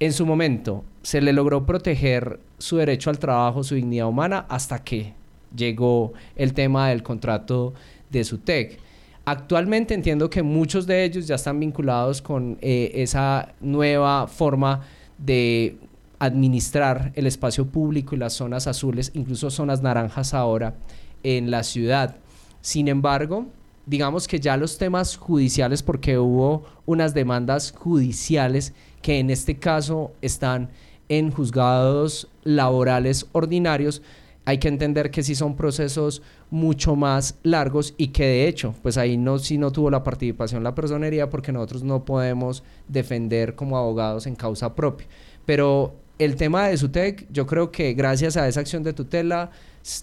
en 0.00 0.14
su 0.14 0.24
momento 0.26 0.82
se 1.02 1.20
le 1.20 1.32
logró 1.32 1.66
proteger 1.66 2.40
su 2.58 2.78
derecho 2.78 3.10
al 3.10 3.18
trabajo, 3.18 3.62
su 3.62 3.74
dignidad 3.74 4.08
humana, 4.08 4.46
hasta 4.48 4.82
que 4.82 5.12
llegó 5.54 6.14
el 6.36 6.54
tema 6.54 6.88
del 6.88 7.02
contrato 7.02 7.74
de 8.08 8.24
su 8.24 8.38
TEC. 8.38 8.78
Actualmente 9.26 9.92
entiendo 9.92 10.30
que 10.30 10.42
muchos 10.42 10.86
de 10.86 11.04
ellos 11.04 11.26
ya 11.26 11.34
están 11.34 11.60
vinculados 11.60 12.22
con 12.22 12.56
eh, 12.62 12.90
esa 12.94 13.54
nueva 13.60 14.26
forma 14.26 14.80
de 15.18 15.76
administrar 16.20 17.12
el 17.16 17.26
espacio 17.26 17.66
público 17.66 18.14
y 18.14 18.18
las 18.18 18.34
zonas 18.34 18.68
azules, 18.68 19.10
incluso 19.14 19.50
zonas 19.50 19.82
naranjas 19.82 20.34
ahora 20.34 20.76
en 21.24 21.50
la 21.50 21.64
ciudad. 21.64 22.16
Sin 22.60 22.88
embargo, 22.88 23.46
digamos 23.86 24.28
que 24.28 24.38
ya 24.38 24.56
los 24.56 24.78
temas 24.78 25.16
judiciales, 25.16 25.82
porque 25.82 26.18
hubo 26.18 26.64
unas 26.86 27.14
demandas 27.14 27.72
judiciales 27.76 28.74
que 29.02 29.18
en 29.18 29.30
este 29.30 29.58
caso 29.58 30.12
están 30.20 30.68
en 31.08 31.32
juzgados 31.32 32.28
laborales 32.44 33.26
ordinarios, 33.32 34.02
hay 34.44 34.58
que 34.58 34.68
entender 34.68 35.10
que 35.10 35.22
sí 35.22 35.34
son 35.34 35.56
procesos 35.56 36.22
mucho 36.50 36.96
más 36.96 37.38
largos 37.42 37.94
y 37.96 38.08
que 38.08 38.24
de 38.24 38.48
hecho, 38.48 38.74
pues 38.82 38.98
ahí 38.98 39.16
no 39.16 39.38
sí 39.38 39.58
no 39.58 39.70
tuvo 39.70 39.90
la 39.90 40.02
participación 40.02 40.64
la 40.64 40.74
personería 40.74 41.30
porque 41.30 41.52
nosotros 41.52 41.82
no 41.82 42.04
podemos 42.04 42.62
defender 42.88 43.54
como 43.54 43.78
abogados 43.78 44.26
en 44.26 44.34
causa 44.34 44.74
propia. 44.74 45.06
Pero 45.46 45.94
el 46.20 46.36
tema 46.36 46.68
de 46.68 46.76
SUTEC, 46.76 47.26
yo 47.30 47.46
creo 47.46 47.70
que 47.72 47.94
gracias 47.94 48.36
a 48.36 48.46
esa 48.46 48.60
acción 48.60 48.82
de 48.82 48.92
tutela 48.92 49.50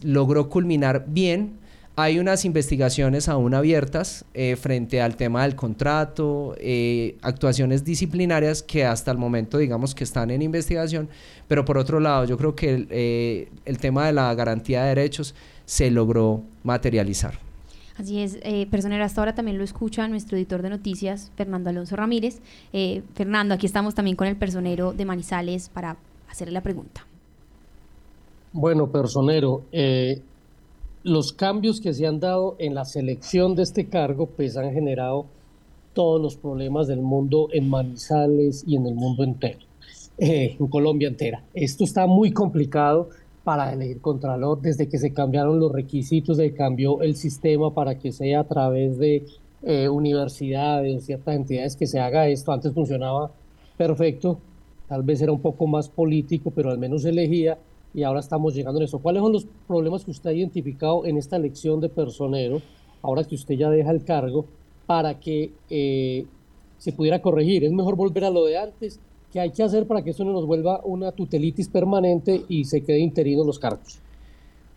logró 0.03 0.49
culminar 0.49 1.05
bien 1.07 1.59
hay 1.99 2.19
unas 2.19 2.45
investigaciones 2.45 3.27
aún 3.27 3.55
abiertas 3.55 4.23
eh, 4.35 4.55
frente 4.55 5.01
al 5.01 5.15
tema 5.15 5.41
del 5.41 5.55
contrato, 5.55 6.55
eh, 6.59 7.17
actuaciones 7.23 7.83
disciplinarias 7.83 8.61
que 8.61 8.85
hasta 8.85 9.09
el 9.09 9.17
momento 9.17 9.57
digamos 9.57 9.95
que 9.95 10.03
están 10.03 10.29
en 10.29 10.43
investigación, 10.43 11.09
pero 11.47 11.65
por 11.65 11.79
otro 11.79 11.99
lado 11.99 12.25
yo 12.25 12.37
creo 12.37 12.55
que 12.55 12.69
el, 12.75 12.87
eh, 12.91 13.49
el 13.65 13.79
tema 13.79 14.05
de 14.05 14.13
la 14.13 14.31
garantía 14.35 14.83
de 14.83 14.89
derechos 14.89 15.33
se 15.65 15.89
logró 15.89 16.43
materializar. 16.61 17.46
Así 17.97 18.19
es, 18.19 18.37
eh, 18.43 18.67
personero, 18.69 19.03
hasta 19.03 19.21
ahora 19.21 19.35
también 19.35 19.57
lo 19.57 19.63
escucha 19.63 20.07
nuestro 20.07 20.37
editor 20.37 20.61
de 20.61 20.69
noticias, 20.69 21.31
Fernando 21.35 21.69
Alonso 21.69 21.95
Ramírez. 21.95 22.41
Fernando, 23.15 23.53
aquí 23.53 23.65
estamos 23.65 23.95
también 23.95 24.15
con 24.15 24.27
el 24.27 24.35
personero 24.35 24.93
de 24.93 25.05
Manizales 25.05 25.69
para 25.69 25.97
hacerle 26.29 26.53
la 26.53 26.61
pregunta. 26.61 27.05
Bueno, 28.53 28.91
personero, 28.91 29.63
los 31.03 31.31
cambios 31.33 31.79
que 31.79 31.93
se 31.93 32.05
han 32.05 32.19
dado 32.19 32.55
en 32.59 32.75
la 32.75 32.85
selección 32.85 33.55
de 33.55 33.63
este 33.63 33.87
cargo 33.87 34.27
pues 34.27 34.57
han 34.57 34.73
generado 34.73 35.25
todos 35.93 36.21
los 36.21 36.35
problemas 36.35 36.85
del 36.87 37.01
mundo 37.01 37.47
en 37.53 37.69
Manizales 37.69 38.63
y 38.67 38.75
en 38.75 38.85
el 38.85 38.93
mundo 38.93 39.23
entero, 39.23 39.59
eh, 40.19 40.55
en 40.59 40.67
Colombia 40.67 41.07
entera. 41.07 41.43
Esto 41.55 41.83
está 41.83 42.05
muy 42.05 42.31
complicado 42.31 43.09
para 43.47 43.71
elegir 43.71 44.01
contralor 44.01 44.59
desde 44.59 44.89
que 44.89 44.97
se 44.97 45.13
cambiaron 45.13 45.57
los 45.57 45.71
requisitos, 45.71 46.35
se 46.35 46.53
cambió 46.53 47.01
el 47.01 47.15
sistema 47.15 47.73
para 47.73 47.97
que 47.97 48.11
sea 48.11 48.41
a 48.41 48.43
través 48.43 48.97
de 48.97 49.25
eh, 49.63 49.87
universidades, 49.87 51.05
ciertas 51.05 51.33
entidades 51.33 51.77
que 51.77 51.87
se 51.87 51.97
haga 51.97 52.27
esto. 52.27 52.51
Antes 52.51 52.73
funcionaba 52.73 53.31
perfecto, 53.77 54.37
tal 54.89 55.01
vez 55.03 55.21
era 55.21 55.31
un 55.31 55.39
poco 55.39 55.65
más 55.65 55.87
político, 55.87 56.51
pero 56.51 56.71
al 56.71 56.77
menos 56.77 57.05
elegía 57.05 57.57
y 57.93 58.03
ahora 58.03 58.19
estamos 58.19 58.53
llegando 58.53 58.81
en 58.81 58.83
eso. 58.83 58.99
¿Cuáles 58.99 59.21
son 59.21 59.31
los 59.31 59.47
problemas 59.65 60.03
que 60.03 60.11
usted 60.11 60.31
ha 60.31 60.33
identificado 60.33 61.05
en 61.05 61.15
esta 61.15 61.37
elección 61.37 61.79
de 61.79 61.87
personero, 61.87 62.61
ahora 63.01 63.23
que 63.23 63.35
usted 63.35 63.55
ya 63.55 63.69
deja 63.69 63.91
el 63.91 64.03
cargo, 64.03 64.43
para 64.85 65.21
que 65.21 65.53
eh, 65.69 66.25
se 66.79 66.91
pudiera 66.91 67.21
corregir? 67.21 67.63
¿Es 67.63 67.71
mejor 67.71 67.95
volver 67.95 68.25
a 68.25 68.29
lo 68.29 68.43
de 68.43 68.57
antes? 68.57 68.99
¿Qué 69.31 69.39
hay 69.39 69.51
que 69.51 69.63
hacer 69.63 69.87
para 69.87 70.01
que 70.03 70.11
esto 70.11 70.23
no 70.23 70.31
nos 70.31 70.45
vuelva 70.45 70.81
una 70.83 71.11
tutelitis 71.11 71.67
permanente 71.67 72.43
y 72.47 72.65
se 72.65 72.81
quede 72.81 72.99
interino 72.99 73.43
los 73.43 73.59
cargos? 73.59 73.99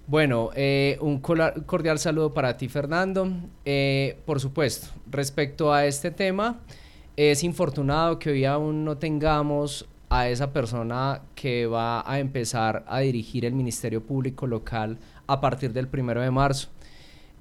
Bueno, 0.07 0.51
eh, 0.57 0.99
un 1.01 1.21
cordial 1.21 2.01
saludo 2.01 2.35
para 2.35 2.57
ti, 2.57 2.69
Fernando. 2.69 3.29
Eh, 3.65 4.19
por 4.27 4.41
supuesto, 4.41 4.89
respecto 5.09 5.73
a 5.73 5.87
este 5.87 6.11
tema, 6.11 6.59
es 7.17 7.45
infortunado 7.45 8.19
que 8.19 8.31
hoy 8.31 8.45
aún 8.45 8.85
no 8.85 8.99
tengamos 8.99 9.89
a 10.09 10.29
esa 10.29 10.53
persona 10.53 11.23
que 11.37 11.67
va 11.67 12.03
a 12.05 12.19
empezar 12.19 12.85
a 12.89 12.99
dirigir 12.99 13.45
el 13.45 13.55
Ministerio 13.55 14.03
Público 14.03 14.49
Local 14.49 14.99
a 15.29 15.41
partir 15.41 15.73
del 15.73 15.87
primero 15.87 16.21
de 16.21 16.33
marzo. 16.33 16.71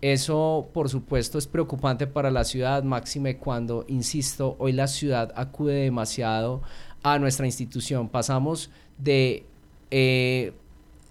Eso, 0.01 0.69
por 0.71 0.87
supuesto, 0.87 1.37
es 1.37 1.47
preocupante 1.47 2.07
para 2.07 2.31
la 2.31 2.45
ciudad, 2.45 2.83
máxime 2.83 3.37
cuando, 3.37 3.83
insisto, 3.89 4.55
hoy 4.59 4.71
la 4.71 4.87
ciudad 4.87 5.33
acude 5.35 5.73
demasiado 5.73 6.61
a 7.03 7.19
nuestra 7.19 7.45
institución. 7.45 8.09
Pasamos 8.09 8.69
de 8.97 9.45
eh, 9.91 10.53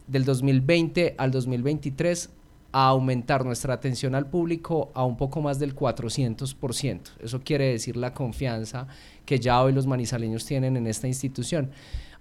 del 0.09 0.25
2020 0.25 1.14
al 1.18 1.30
2023 1.30 2.30
a 2.73 2.88
aumentar 2.88 3.45
nuestra 3.45 3.75
atención 3.75 4.14
al 4.14 4.28
público 4.28 4.90
a 4.95 5.04
un 5.04 5.16
poco 5.16 5.40
más 5.40 5.59
del 5.59 5.75
400%. 5.75 7.00
Eso 7.23 7.40
quiere 7.40 7.66
decir 7.66 7.97
la 7.97 8.12
confianza 8.12 8.87
que 9.25 9.38
ya 9.38 9.62
hoy 9.62 9.73
los 9.73 9.87
manizaleños 9.87 10.45
tienen 10.45 10.76
en 10.76 10.87
esta 10.87 11.07
institución. 11.07 11.71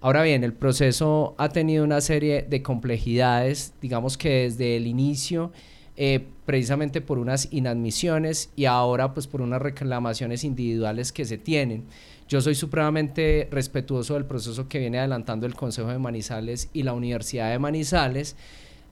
Ahora 0.00 0.22
bien, 0.22 0.44
el 0.44 0.52
proceso 0.52 1.34
ha 1.38 1.48
tenido 1.48 1.84
una 1.84 2.00
serie 2.00 2.46
de 2.48 2.62
complejidades, 2.62 3.74
digamos 3.82 4.16
que 4.16 4.44
desde 4.44 4.76
el 4.76 4.86
inicio, 4.86 5.52
eh, 5.96 6.24
precisamente 6.46 7.00
por 7.00 7.18
unas 7.18 7.52
inadmisiones 7.52 8.50
y 8.54 8.66
ahora 8.66 9.12
pues 9.12 9.26
por 9.26 9.42
unas 9.42 9.60
reclamaciones 9.60 10.44
individuales 10.44 11.12
que 11.12 11.24
se 11.24 11.36
tienen. 11.36 11.84
Yo 12.28 12.42
soy 12.42 12.54
supremamente 12.54 13.48
respetuoso 13.50 14.14
del 14.14 14.26
proceso 14.26 14.68
que 14.68 14.78
viene 14.78 14.98
adelantando 14.98 15.46
el 15.46 15.54
Consejo 15.54 15.88
de 15.88 15.98
Manizales 15.98 16.68
y 16.74 16.82
la 16.82 16.92
Universidad 16.92 17.50
de 17.50 17.58
Manizales 17.58 18.36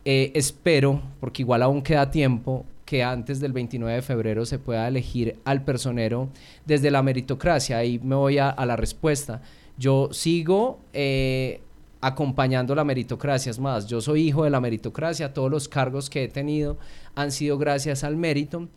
eh, 0.08 0.30
espero, 0.34 1.02
porque 1.18 1.42
igual 1.42 1.62
aún 1.62 1.82
queda 1.82 2.12
tiempo, 2.12 2.64
que 2.84 3.02
antes 3.02 3.40
del 3.40 3.52
29 3.52 3.96
de 3.96 4.02
febrero 4.02 4.46
se 4.46 4.60
pueda 4.60 4.86
elegir 4.86 5.36
al 5.44 5.64
personero 5.64 6.28
desde 6.64 6.92
la 6.92 7.02
meritocracia. 7.02 7.78
Ahí 7.78 7.98
me 7.98 8.14
voy 8.14 8.38
a, 8.38 8.54
la 8.64 8.76
respuesta. 8.76 9.42
Yo 9.76 10.08
sigo 10.12 10.78
eh, 10.92 11.60
acompañando 12.00 12.74
la 12.76 12.84
meritocracia. 12.84 13.50
Es 13.50 13.58
más, 13.58 13.88
yo 13.88 14.00
soy 14.00 14.28
hijo 14.28 14.44
de 14.44 14.50
la 14.50 14.60
meritocracia. 14.60 15.34
Todos 15.34 15.50
los 15.50 15.68
cargos 15.68 16.08
que 16.08 16.22
he 16.22 16.28
tenido 16.28 16.78
han 17.16 17.32
sido 17.32 17.58
gracias 17.58 18.04
al 18.04 18.16
mérito. 18.16 18.68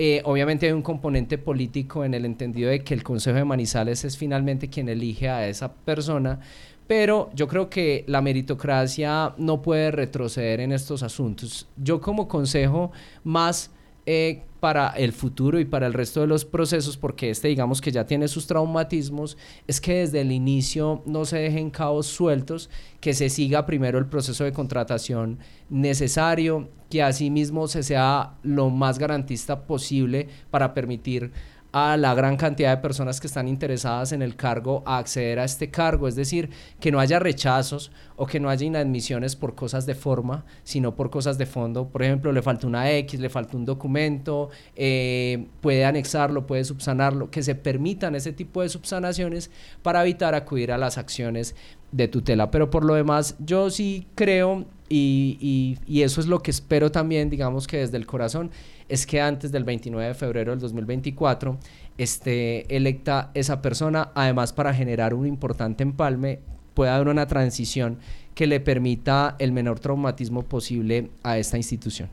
Eh, 0.00 0.22
obviamente 0.24 0.66
hay 0.66 0.72
un 0.72 0.82
componente 0.82 1.38
político 1.38 2.04
en 2.04 2.14
el 2.14 2.24
entendido 2.24 2.70
de 2.70 2.84
que 2.84 2.94
el 2.94 3.02
Consejo 3.02 3.36
de 3.36 3.44
Manizales 3.44 4.04
es 4.04 4.16
finalmente 4.16 4.70
quien 4.70 4.88
elige 4.88 5.28
a 5.28 5.48
esa 5.48 5.74
persona, 5.74 6.38
pero 6.86 7.30
yo 7.34 7.48
creo 7.48 7.68
que 7.68 8.04
la 8.06 8.22
meritocracia 8.22 9.34
no 9.38 9.60
puede 9.60 9.90
retroceder 9.90 10.60
en 10.60 10.70
estos 10.70 11.02
asuntos. 11.02 11.66
Yo 11.76 12.00
como 12.00 12.28
consejo 12.28 12.92
más 13.24 13.72
eh, 14.06 14.44
para 14.60 14.90
el 14.90 15.12
futuro 15.12 15.58
y 15.58 15.64
para 15.64 15.88
el 15.88 15.92
resto 15.92 16.20
de 16.20 16.28
los 16.28 16.44
procesos, 16.44 16.96
porque 16.96 17.30
este 17.30 17.48
digamos 17.48 17.80
que 17.80 17.90
ya 17.90 18.06
tiene 18.06 18.28
sus 18.28 18.46
traumatismos, 18.46 19.36
es 19.66 19.80
que 19.80 19.94
desde 19.94 20.20
el 20.20 20.30
inicio 20.30 21.02
no 21.06 21.24
se 21.24 21.38
dejen 21.38 21.70
cabos 21.70 22.06
sueltos, 22.06 22.70
que 23.00 23.14
se 23.14 23.30
siga 23.30 23.66
primero 23.66 23.98
el 23.98 24.06
proceso 24.06 24.44
de 24.44 24.52
contratación 24.52 25.40
necesario, 25.68 26.68
que 26.90 27.02
asimismo 27.02 27.68
se 27.68 27.82
sea 27.82 28.34
lo 28.42 28.70
más 28.70 28.98
garantista 28.98 29.66
posible 29.66 30.28
para 30.50 30.74
permitir 30.74 31.32
a 31.72 31.96
la 31.96 32.14
gran 32.14 32.36
cantidad 32.36 32.74
de 32.74 32.82
personas 32.82 33.20
que 33.20 33.26
están 33.26 33.46
interesadas 33.46 34.12
en 34.12 34.22
el 34.22 34.36
cargo 34.36 34.82
a 34.86 34.98
acceder 34.98 35.38
a 35.38 35.44
este 35.44 35.70
cargo, 35.70 36.08
es 36.08 36.16
decir, 36.16 36.48
que 36.80 36.90
no 36.90 36.98
haya 36.98 37.18
rechazos 37.18 37.92
o 38.16 38.26
que 38.26 38.40
no 38.40 38.48
haya 38.48 38.66
inadmisiones 38.66 39.36
por 39.36 39.54
cosas 39.54 39.84
de 39.84 39.94
forma, 39.94 40.44
sino 40.64 40.94
por 40.94 41.10
cosas 41.10 41.36
de 41.36 41.46
fondo. 41.46 41.88
Por 41.88 42.02
ejemplo, 42.02 42.32
le 42.32 42.42
falta 42.42 42.66
una 42.66 42.90
X, 42.90 43.20
le 43.20 43.28
falta 43.28 43.56
un 43.56 43.66
documento, 43.66 44.48
eh, 44.76 45.46
puede 45.60 45.84
anexarlo, 45.84 46.46
puede 46.46 46.64
subsanarlo, 46.64 47.30
que 47.30 47.42
se 47.42 47.54
permitan 47.54 48.14
ese 48.14 48.32
tipo 48.32 48.62
de 48.62 48.70
subsanaciones 48.70 49.50
para 49.82 50.02
evitar 50.02 50.34
acudir 50.34 50.72
a 50.72 50.78
las 50.78 50.96
acciones 50.96 51.54
de 51.92 52.08
tutela. 52.08 52.50
Pero 52.50 52.70
por 52.70 52.84
lo 52.84 52.94
demás, 52.94 53.36
yo 53.38 53.70
sí 53.70 54.06
creo 54.14 54.64
y, 54.88 55.76
y 55.86 56.02
eso 56.02 56.20
es 56.22 56.26
lo 56.26 56.42
que 56.42 56.50
espero 56.50 56.90
también, 56.90 57.28
digamos 57.28 57.66
que 57.66 57.78
desde 57.78 57.98
el 57.98 58.06
corazón, 58.06 58.50
es 58.88 59.06
que 59.06 59.20
antes 59.20 59.52
del 59.52 59.64
29 59.64 60.08
de 60.08 60.14
febrero 60.14 60.50
del 60.52 60.60
2024 60.60 61.58
esté 61.98 62.74
electa 62.74 63.30
esa 63.34 63.60
persona, 63.60 64.10
además 64.14 64.52
para 64.52 64.72
generar 64.72 65.14
un 65.14 65.26
importante 65.26 65.82
empalme, 65.82 66.40
pueda 66.74 66.94
haber 66.94 67.08
una 67.08 67.26
transición 67.26 67.98
que 68.34 68.46
le 68.46 68.60
permita 68.60 69.34
el 69.38 69.52
menor 69.52 69.80
traumatismo 69.80 70.44
posible 70.44 71.10
a 71.24 71.38
esta 71.38 71.56
institución. 71.56 72.08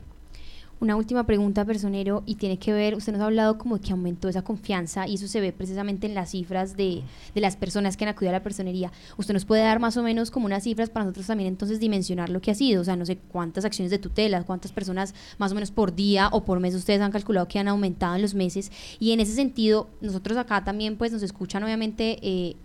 Una 0.78 0.94
última 0.94 1.24
pregunta, 1.24 1.64
personero, 1.64 2.22
y 2.26 2.34
tiene 2.34 2.58
que 2.58 2.70
ver, 2.70 2.96
usted 2.96 3.12
nos 3.12 3.22
ha 3.22 3.24
hablado 3.24 3.56
como 3.56 3.80
que 3.80 3.92
aumentó 3.92 4.28
esa 4.28 4.42
confianza 4.42 5.08
y 5.08 5.14
eso 5.14 5.26
se 5.26 5.40
ve 5.40 5.50
precisamente 5.50 6.06
en 6.06 6.14
las 6.14 6.32
cifras 6.32 6.76
de, 6.76 7.02
de, 7.34 7.40
las 7.40 7.56
personas 7.56 7.96
que 7.96 8.04
han 8.04 8.10
acudido 8.10 8.28
a 8.28 8.32
la 8.34 8.42
personería. 8.42 8.92
¿Usted 9.16 9.32
nos 9.32 9.46
puede 9.46 9.62
dar 9.62 9.80
más 9.80 9.96
o 9.96 10.02
menos 10.02 10.30
como 10.30 10.44
unas 10.44 10.64
cifras 10.64 10.90
para 10.90 11.04
nosotros 11.04 11.28
también 11.28 11.48
entonces 11.48 11.80
dimensionar 11.80 12.28
lo 12.28 12.42
que 12.42 12.50
ha 12.50 12.54
sido? 12.54 12.82
O 12.82 12.84
sea, 12.84 12.94
no 12.94 13.06
sé 13.06 13.16
cuántas 13.16 13.64
acciones 13.64 13.90
de 13.90 13.98
tutela, 13.98 14.44
cuántas 14.44 14.70
personas 14.70 15.14
más 15.38 15.50
o 15.50 15.54
menos 15.54 15.70
por 15.70 15.94
día 15.94 16.28
o 16.30 16.44
por 16.44 16.60
mes 16.60 16.74
ustedes 16.74 17.00
han 17.00 17.10
calculado 17.10 17.48
que 17.48 17.58
han 17.58 17.68
aumentado 17.68 18.14
en 18.16 18.20
los 18.20 18.34
meses. 18.34 18.70
Y 19.00 19.12
en 19.12 19.20
ese 19.20 19.32
sentido, 19.32 19.88
nosotros 20.02 20.36
acá 20.36 20.62
también 20.62 20.98
pues 20.98 21.10
nos 21.10 21.22
escuchan 21.22 21.64
obviamente... 21.64 22.18
Eh, 22.20 22.56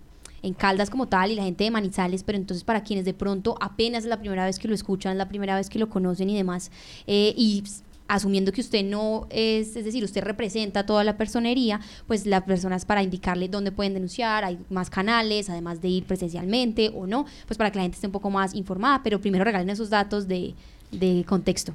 en 0.43 0.55
Caldas 0.55 0.89
como 0.89 1.07
tal 1.07 1.29
y 1.29 1.35
la 1.35 1.43
gente 1.43 1.63
de 1.63 1.69
Manizales, 1.69 2.23
pero 2.23 2.35
entonces 2.35 2.63
para 2.63 2.81
quienes 2.81 3.05
de 3.05 3.13
pronto 3.13 3.55
apenas 3.61 4.05
es 4.05 4.09
la 4.09 4.19
primera 4.19 4.43
vez 4.45 4.57
que 4.57 4.67
lo 4.67 4.73
escuchan, 4.73 5.17
la 5.17 5.27
primera 5.27 5.55
vez 5.55 5.69
que 5.69 5.77
lo 5.77 5.87
conocen 5.87 6.31
y 6.31 6.35
demás, 6.35 6.71
eh, 7.05 7.35
y 7.37 7.63
asumiendo 8.11 8.51
que 8.51 8.59
usted 8.59 8.83
no 8.83 9.25
es, 9.29 9.75
es 9.77 9.85
decir, 9.85 10.03
usted 10.03 10.21
representa 10.21 10.85
toda 10.85 11.05
la 11.05 11.15
personería, 11.15 11.79
pues 12.07 12.25
las 12.25 12.43
personas 12.43 12.83
para 12.83 13.03
indicarle 13.03 13.47
dónde 13.47 13.71
pueden 13.71 13.93
denunciar, 13.93 14.43
hay 14.43 14.59
más 14.69 14.89
canales, 14.89 15.49
además 15.49 15.81
de 15.81 15.87
ir 15.87 16.03
presencialmente 16.03 16.91
o 16.93 17.07
no, 17.07 17.25
pues 17.47 17.57
para 17.57 17.71
que 17.71 17.77
la 17.77 17.83
gente 17.83 17.95
esté 17.95 18.07
un 18.07 18.13
poco 18.13 18.29
más 18.29 18.53
informada, 18.53 19.01
pero 19.01 19.21
primero 19.21 19.45
regalen 19.45 19.69
esos 19.69 19.89
datos 19.89 20.27
de, 20.27 20.53
de 20.91 21.23
contexto. 21.25 21.73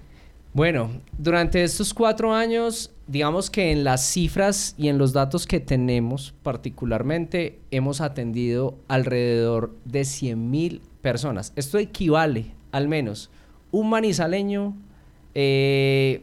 Bueno, 0.52 0.90
durante 1.16 1.64
estos 1.64 1.94
cuatro 1.94 2.34
años, 2.34 2.90
digamos 3.06 3.50
que 3.50 3.72
en 3.72 3.82
las 3.82 4.04
cifras 4.06 4.74
y 4.76 4.88
en 4.88 4.98
los 4.98 5.14
datos 5.14 5.46
que 5.46 5.60
tenemos 5.60 6.34
particularmente, 6.42 7.60
hemos 7.70 8.02
atendido 8.02 8.76
alrededor 8.88 9.74
de 9.86 10.04
100 10.04 10.50
mil 10.50 10.82
personas. 11.00 11.54
Esto 11.56 11.78
equivale 11.78 12.52
al 12.72 12.88
menos 12.88 13.30
un 13.70 13.88
manizaleño 13.88 14.74
eh, 15.38 16.22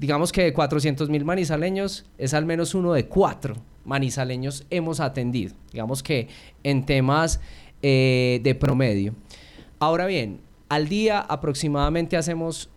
digamos 0.00 0.32
que 0.32 0.42
de 0.42 0.52
400 0.52 1.08
mil 1.08 1.24
manizaleños 1.24 2.04
es 2.18 2.34
al 2.34 2.44
menos 2.44 2.74
uno 2.74 2.92
de 2.92 3.06
cuatro 3.06 3.54
manizaleños 3.84 4.66
hemos 4.70 4.98
atendido, 4.98 5.54
digamos 5.70 6.02
que 6.02 6.26
en 6.64 6.84
temas 6.84 7.40
eh, 7.80 8.40
de 8.42 8.54
promedio. 8.56 9.14
Ahora 9.78 10.06
bien, 10.06 10.40
al 10.68 10.88
día 10.88 11.20
aproximadamente 11.20 12.16
hacemos 12.16 12.70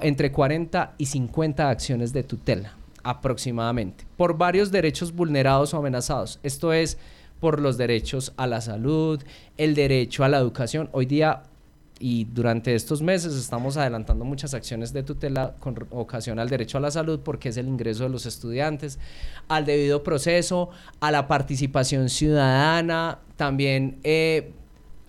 entre 0.00 0.32
40 0.32 0.94
y 0.96 1.04
50 1.04 1.68
acciones 1.68 2.14
de 2.14 2.22
tutela, 2.22 2.74
aproximadamente, 3.02 4.06
por 4.16 4.38
varios 4.38 4.70
derechos 4.70 5.12
vulnerados 5.12 5.74
o 5.74 5.76
amenazados. 5.76 6.40
Esto 6.42 6.72
es 6.72 6.96
por 7.40 7.60
los 7.60 7.76
derechos 7.76 8.32
a 8.38 8.46
la 8.46 8.62
salud, 8.62 9.22
el 9.58 9.74
derecho 9.74 10.24
a 10.24 10.30
la 10.30 10.38
educación. 10.38 10.88
Hoy 10.92 11.04
día 11.04 11.42
y 11.98 12.24
durante 12.24 12.74
estos 12.74 13.02
meses 13.02 13.34
estamos 13.34 13.76
adelantando 13.76 14.24
muchas 14.24 14.52
acciones 14.54 14.92
de 14.92 15.02
tutela 15.02 15.54
con 15.60 15.86
ocasión 15.90 16.38
al 16.38 16.48
derecho 16.48 16.78
a 16.78 16.80
la 16.80 16.90
salud 16.90 17.20
porque 17.20 17.50
es 17.50 17.56
el 17.56 17.68
ingreso 17.68 18.04
de 18.04 18.10
los 18.10 18.26
estudiantes, 18.26 18.98
al 19.48 19.64
debido 19.64 20.02
proceso, 20.02 20.70
a 21.00 21.10
la 21.10 21.28
participación 21.28 22.08
ciudadana, 22.08 23.20
también 23.36 23.98
eh, 24.02 24.52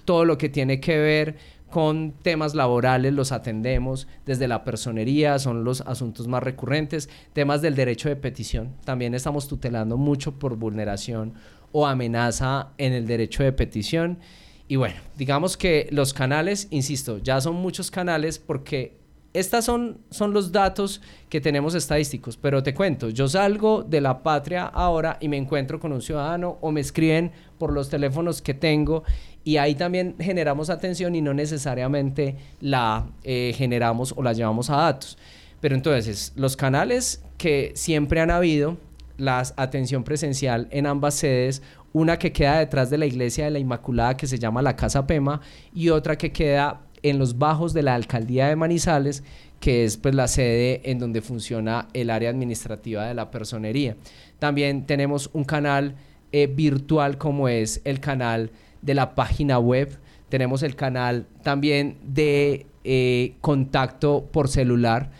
todo 0.05 0.25
lo 0.25 0.37
que 0.37 0.49
tiene 0.49 0.79
que 0.79 0.97
ver 0.97 1.55
con 1.69 2.13
temas 2.21 2.55
laborales 2.55 3.11
los 3.11 3.31
atendemos 3.31 4.07
desde 4.25 4.47
la 4.47 4.63
personería, 4.63 5.39
son 5.39 5.63
los 5.63 5.81
asuntos 5.81 6.27
más 6.27 6.41
recurrentes, 6.41 7.09
temas 7.33 7.61
del 7.61 7.75
derecho 7.75 8.07
de 8.07 8.15
petición, 8.15 8.73
también 8.85 9.13
estamos 9.13 9.47
tutelando 9.47 9.97
mucho 9.97 10.39
por 10.39 10.55
vulneración 10.55 11.33
o 11.73 11.85
amenaza 11.85 12.69
en 12.77 12.93
el 12.93 13.05
derecho 13.05 13.43
de 13.43 13.51
petición. 13.51 14.19
Y 14.67 14.77
bueno, 14.77 14.95
digamos 15.15 15.57
que 15.57 15.87
los 15.91 16.13
canales, 16.13 16.67
insisto, 16.71 17.19
ya 17.19 17.39
son 17.39 17.55
muchos 17.55 17.91
canales 17.91 18.39
porque 18.39 18.97
estos 19.33 19.65
son, 19.65 19.99
son 20.09 20.33
los 20.33 20.51
datos 20.51 21.01
que 21.29 21.41
tenemos 21.41 21.75
estadísticos, 21.75 22.37
pero 22.37 22.63
te 22.63 22.73
cuento, 22.73 23.09
yo 23.09 23.27
salgo 23.27 23.83
de 23.83 23.99
la 24.01 24.23
patria 24.23 24.65
ahora 24.65 25.17
y 25.19 25.27
me 25.27 25.37
encuentro 25.37 25.79
con 25.79 25.91
un 25.91 26.01
ciudadano 26.01 26.57
o 26.61 26.71
me 26.71 26.79
escriben 26.79 27.31
por 27.57 27.73
los 27.73 27.89
teléfonos 27.89 28.41
que 28.41 28.53
tengo 28.53 29.03
y 29.43 29.57
ahí 29.57 29.75
también 29.75 30.15
generamos 30.19 30.69
atención 30.69 31.15
y 31.15 31.21
no 31.21 31.33
necesariamente 31.33 32.37
la 32.61 33.07
eh, 33.23 33.53
generamos 33.55 34.13
o 34.15 34.23
la 34.23 34.33
llevamos 34.33 34.69
a 34.69 34.77
datos. 34.77 35.17
Pero 35.59 35.75
entonces, 35.75 36.33
los 36.35 36.55
canales 36.55 37.23
que 37.37 37.71
siempre 37.75 38.21
han 38.21 38.31
habido, 38.31 38.77
la 39.17 39.43
atención 39.55 40.03
presencial 40.03 40.67
en 40.71 40.85
ambas 40.85 41.15
sedes 41.15 41.61
una 41.95 42.19
que 42.19 42.33
queda 42.33 42.59
detrás 42.59 42.89
de 42.89 42.97
la 42.97 43.05
iglesia 43.05 43.45
de 43.45 43.51
la 43.51 43.59
Inmaculada 43.59 44.17
que 44.17 44.27
se 44.27 44.37
llama 44.37 44.61
la 44.61 44.75
Casa 44.75 45.07
Pema 45.07 45.39
y 45.73 45.87
otra 45.87 46.17
que 46.17 46.33
queda 46.33 46.81
en 47.03 47.17
los 47.17 47.37
bajos 47.37 47.73
de 47.73 47.83
la 47.83 47.95
alcaldía 47.95 48.49
de 48.49 48.57
Manizales 48.57 49.23
que 49.61 49.85
es 49.85 49.95
pues 49.95 50.13
la 50.13 50.27
sede 50.27 50.81
en 50.83 50.99
donde 50.99 51.21
funciona 51.21 51.87
el 51.93 52.09
área 52.09 52.29
administrativa 52.29 53.05
de 53.05 53.13
la 53.13 53.31
personería. 53.31 53.95
También 54.39 54.85
tenemos 54.85 55.29
un 55.31 55.45
canal 55.45 55.95
eh, 56.33 56.47
virtual 56.47 57.17
como 57.17 57.47
es 57.47 57.79
el 57.85 58.01
canal 58.01 58.51
de 58.81 58.93
la 58.93 59.15
página 59.15 59.57
web, 59.57 59.97
tenemos 60.27 60.63
el 60.63 60.75
canal 60.75 61.27
también 61.43 61.97
de 62.03 62.65
eh, 62.83 63.35
contacto 63.39 64.27
por 64.33 64.49
celular 64.49 65.11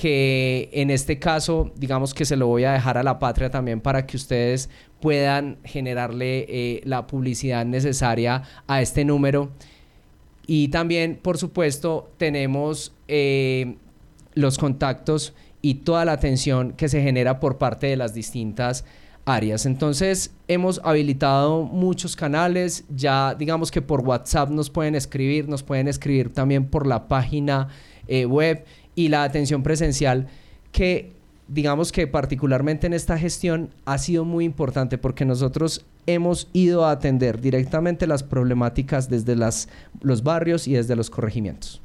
que 0.00 0.70
en 0.72 0.88
este 0.88 1.18
caso, 1.18 1.72
digamos 1.76 2.14
que 2.14 2.24
se 2.24 2.34
lo 2.34 2.46
voy 2.46 2.64
a 2.64 2.72
dejar 2.72 2.96
a 2.96 3.02
la 3.02 3.18
patria 3.18 3.50
también 3.50 3.82
para 3.82 4.06
que 4.06 4.16
ustedes 4.16 4.70
puedan 5.00 5.58
generarle 5.64 6.46
eh, 6.48 6.80
la 6.84 7.06
publicidad 7.06 7.64
necesaria 7.64 8.42
a 8.66 8.82
este 8.82 9.04
número. 9.04 9.50
Y 10.46 10.68
también, 10.68 11.18
por 11.22 11.38
supuesto, 11.38 12.10
tenemos 12.16 12.92
eh, 13.08 13.76
los 14.34 14.58
contactos 14.58 15.34
y 15.62 15.74
toda 15.74 16.04
la 16.04 16.12
atención 16.12 16.72
que 16.72 16.88
se 16.88 17.02
genera 17.02 17.40
por 17.40 17.58
parte 17.58 17.86
de 17.86 17.96
las 17.96 18.14
distintas 18.14 18.84
áreas. 19.24 19.66
Entonces, 19.66 20.32
hemos 20.48 20.80
habilitado 20.84 21.62
muchos 21.62 22.16
canales, 22.16 22.84
ya 22.88 23.34
digamos 23.34 23.70
que 23.70 23.82
por 23.82 24.00
WhatsApp 24.00 24.50
nos 24.50 24.70
pueden 24.70 24.94
escribir, 24.94 25.48
nos 25.48 25.62
pueden 25.62 25.88
escribir 25.88 26.32
también 26.32 26.66
por 26.66 26.86
la 26.86 27.06
página 27.08 27.68
eh, 28.08 28.24
web 28.24 28.64
y 28.94 29.08
la 29.08 29.22
atención 29.22 29.62
presencial 29.62 30.28
que 30.72 31.19
digamos 31.50 31.90
que 31.90 32.06
particularmente 32.06 32.86
en 32.86 32.94
esta 32.94 33.18
gestión 33.18 33.70
ha 33.84 33.98
sido 33.98 34.24
muy 34.24 34.44
importante 34.44 34.98
porque 34.98 35.24
nosotros 35.24 35.84
hemos 36.06 36.48
ido 36.52 36.84
a 36.84 36.92
atender 36.92 37.40
directamente 37.40 38.06
las 38.06 38.22
problemáticas 38.22 39.10
desde 39.10 39.34
las, 39.34 39.68
los 40.00 40.22
barrios 40.22 40.68
y 40.68 40.74
desde 40.74 40.96
los 40.96 41.10
corregimientos. 41.10 41.82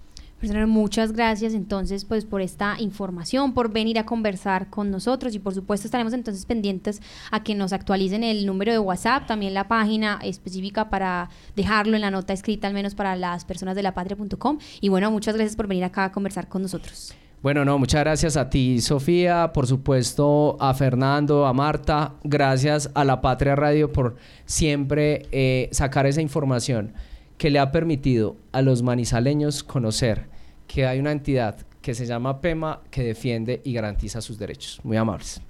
Muchas 0.68 1.14
gracias 1.14 1.56
entonces 1.56 2.06
pues 2.06 2.24
por 2.24 2.42
esta 2.42 2.76
información, 2.80 3.56
por 3.56 3.72
venir 3.72 3.98
a 3.98 4.06
conversar 4.06 4.70
con 4.70 4.92
nosotros 4.92 5.34
y 5.34 5.40
por 5.40 5.56
supuesto 5.56 5.88
estaremos 5.88 6.14
entonces 6.14 6.46
pendientes 6.46 7.02
a 7.32 7.42
que 7.42 7.56
nos 7.56 7.74
actualicen 7.74 8.24
el 8.24 8.46
número 8.46 8.72
de 8.72 8.78
WhatsApp, 8.78 9.26
también 9.26 9.56
la 9.56 9.68
página 9.68 10.20
específica 10.22 10.92
para 10.92 11.30
dejarlo 11.56 11.96
en 11.96 12.02
la 12.02 12.12
nota 12.12 12.34
escrita 12.34 12.68
al 12.68 12.76
menos 12.76 12.94
para 12.94 13.16
las 13.16 13.44
personas 13.44 13.76
de 13.76 13.82
la 13.82 13.96
patria.com 13.96 14.60
y 14.82 14.90
bueno, 14.90 15.10
muchas 15.10 15.34
gracias 15.34 15.56
por 15.56 15.66
venir 15.66 15.86
acá 15.86 16.06
a 16.06 16.12
conversar 16.12 16.48
con 16.48 16.62
nosotros. 16.62 17.16
Bueno, 17.42 17.64
no, 17.64 17.78
muchas 17.78 18.02
gracias 18.02 18.38
a 18.38 18.50
ti, 18.50 18.82
Sofía, 18.82 19.52
por 19.54 19.68
supuesto 19.68 20.58
a 20.60 20.74
Fernando, 20.74 21.46
a 21.46 21.54
Marta, 21.54 22.14
gracias 22.24 22.90
a 22.96 23.04
la 23.04 23.22
Patria 23.22 23.56
Radio 23.56 23.92
por 23.92 24.16
siempre 24.46 25.28
eh, 25.32 25.70
sacar 25.72 26.08
esa 26.08 26.22
información 26.22 26.94
que 27.38 27.52
le 27.52 27.60
ha 27.60 27.72
permitido 27.72 28.38
a 28.52 28.62
los 28.62 28.82
manizaleños 28.82 29.64
conocer 29.64 30.28
que 30.68 30.86
hay 30.88 31.00
una 31.00 31.12
entidad 31.12 31.58
que 31.82 31.94
se 31.94 32.08
llama 32.08 32.42
PEMA 32.42 32.82
que 32.90 33.04
defiende 33.04 33.62
y 33.64 33.74
garantiza 33.74 34.22
sus 34.22 34.40
derechos. 34.40 34.80
Muy 34.84 34.98
amables. 34.98 35.42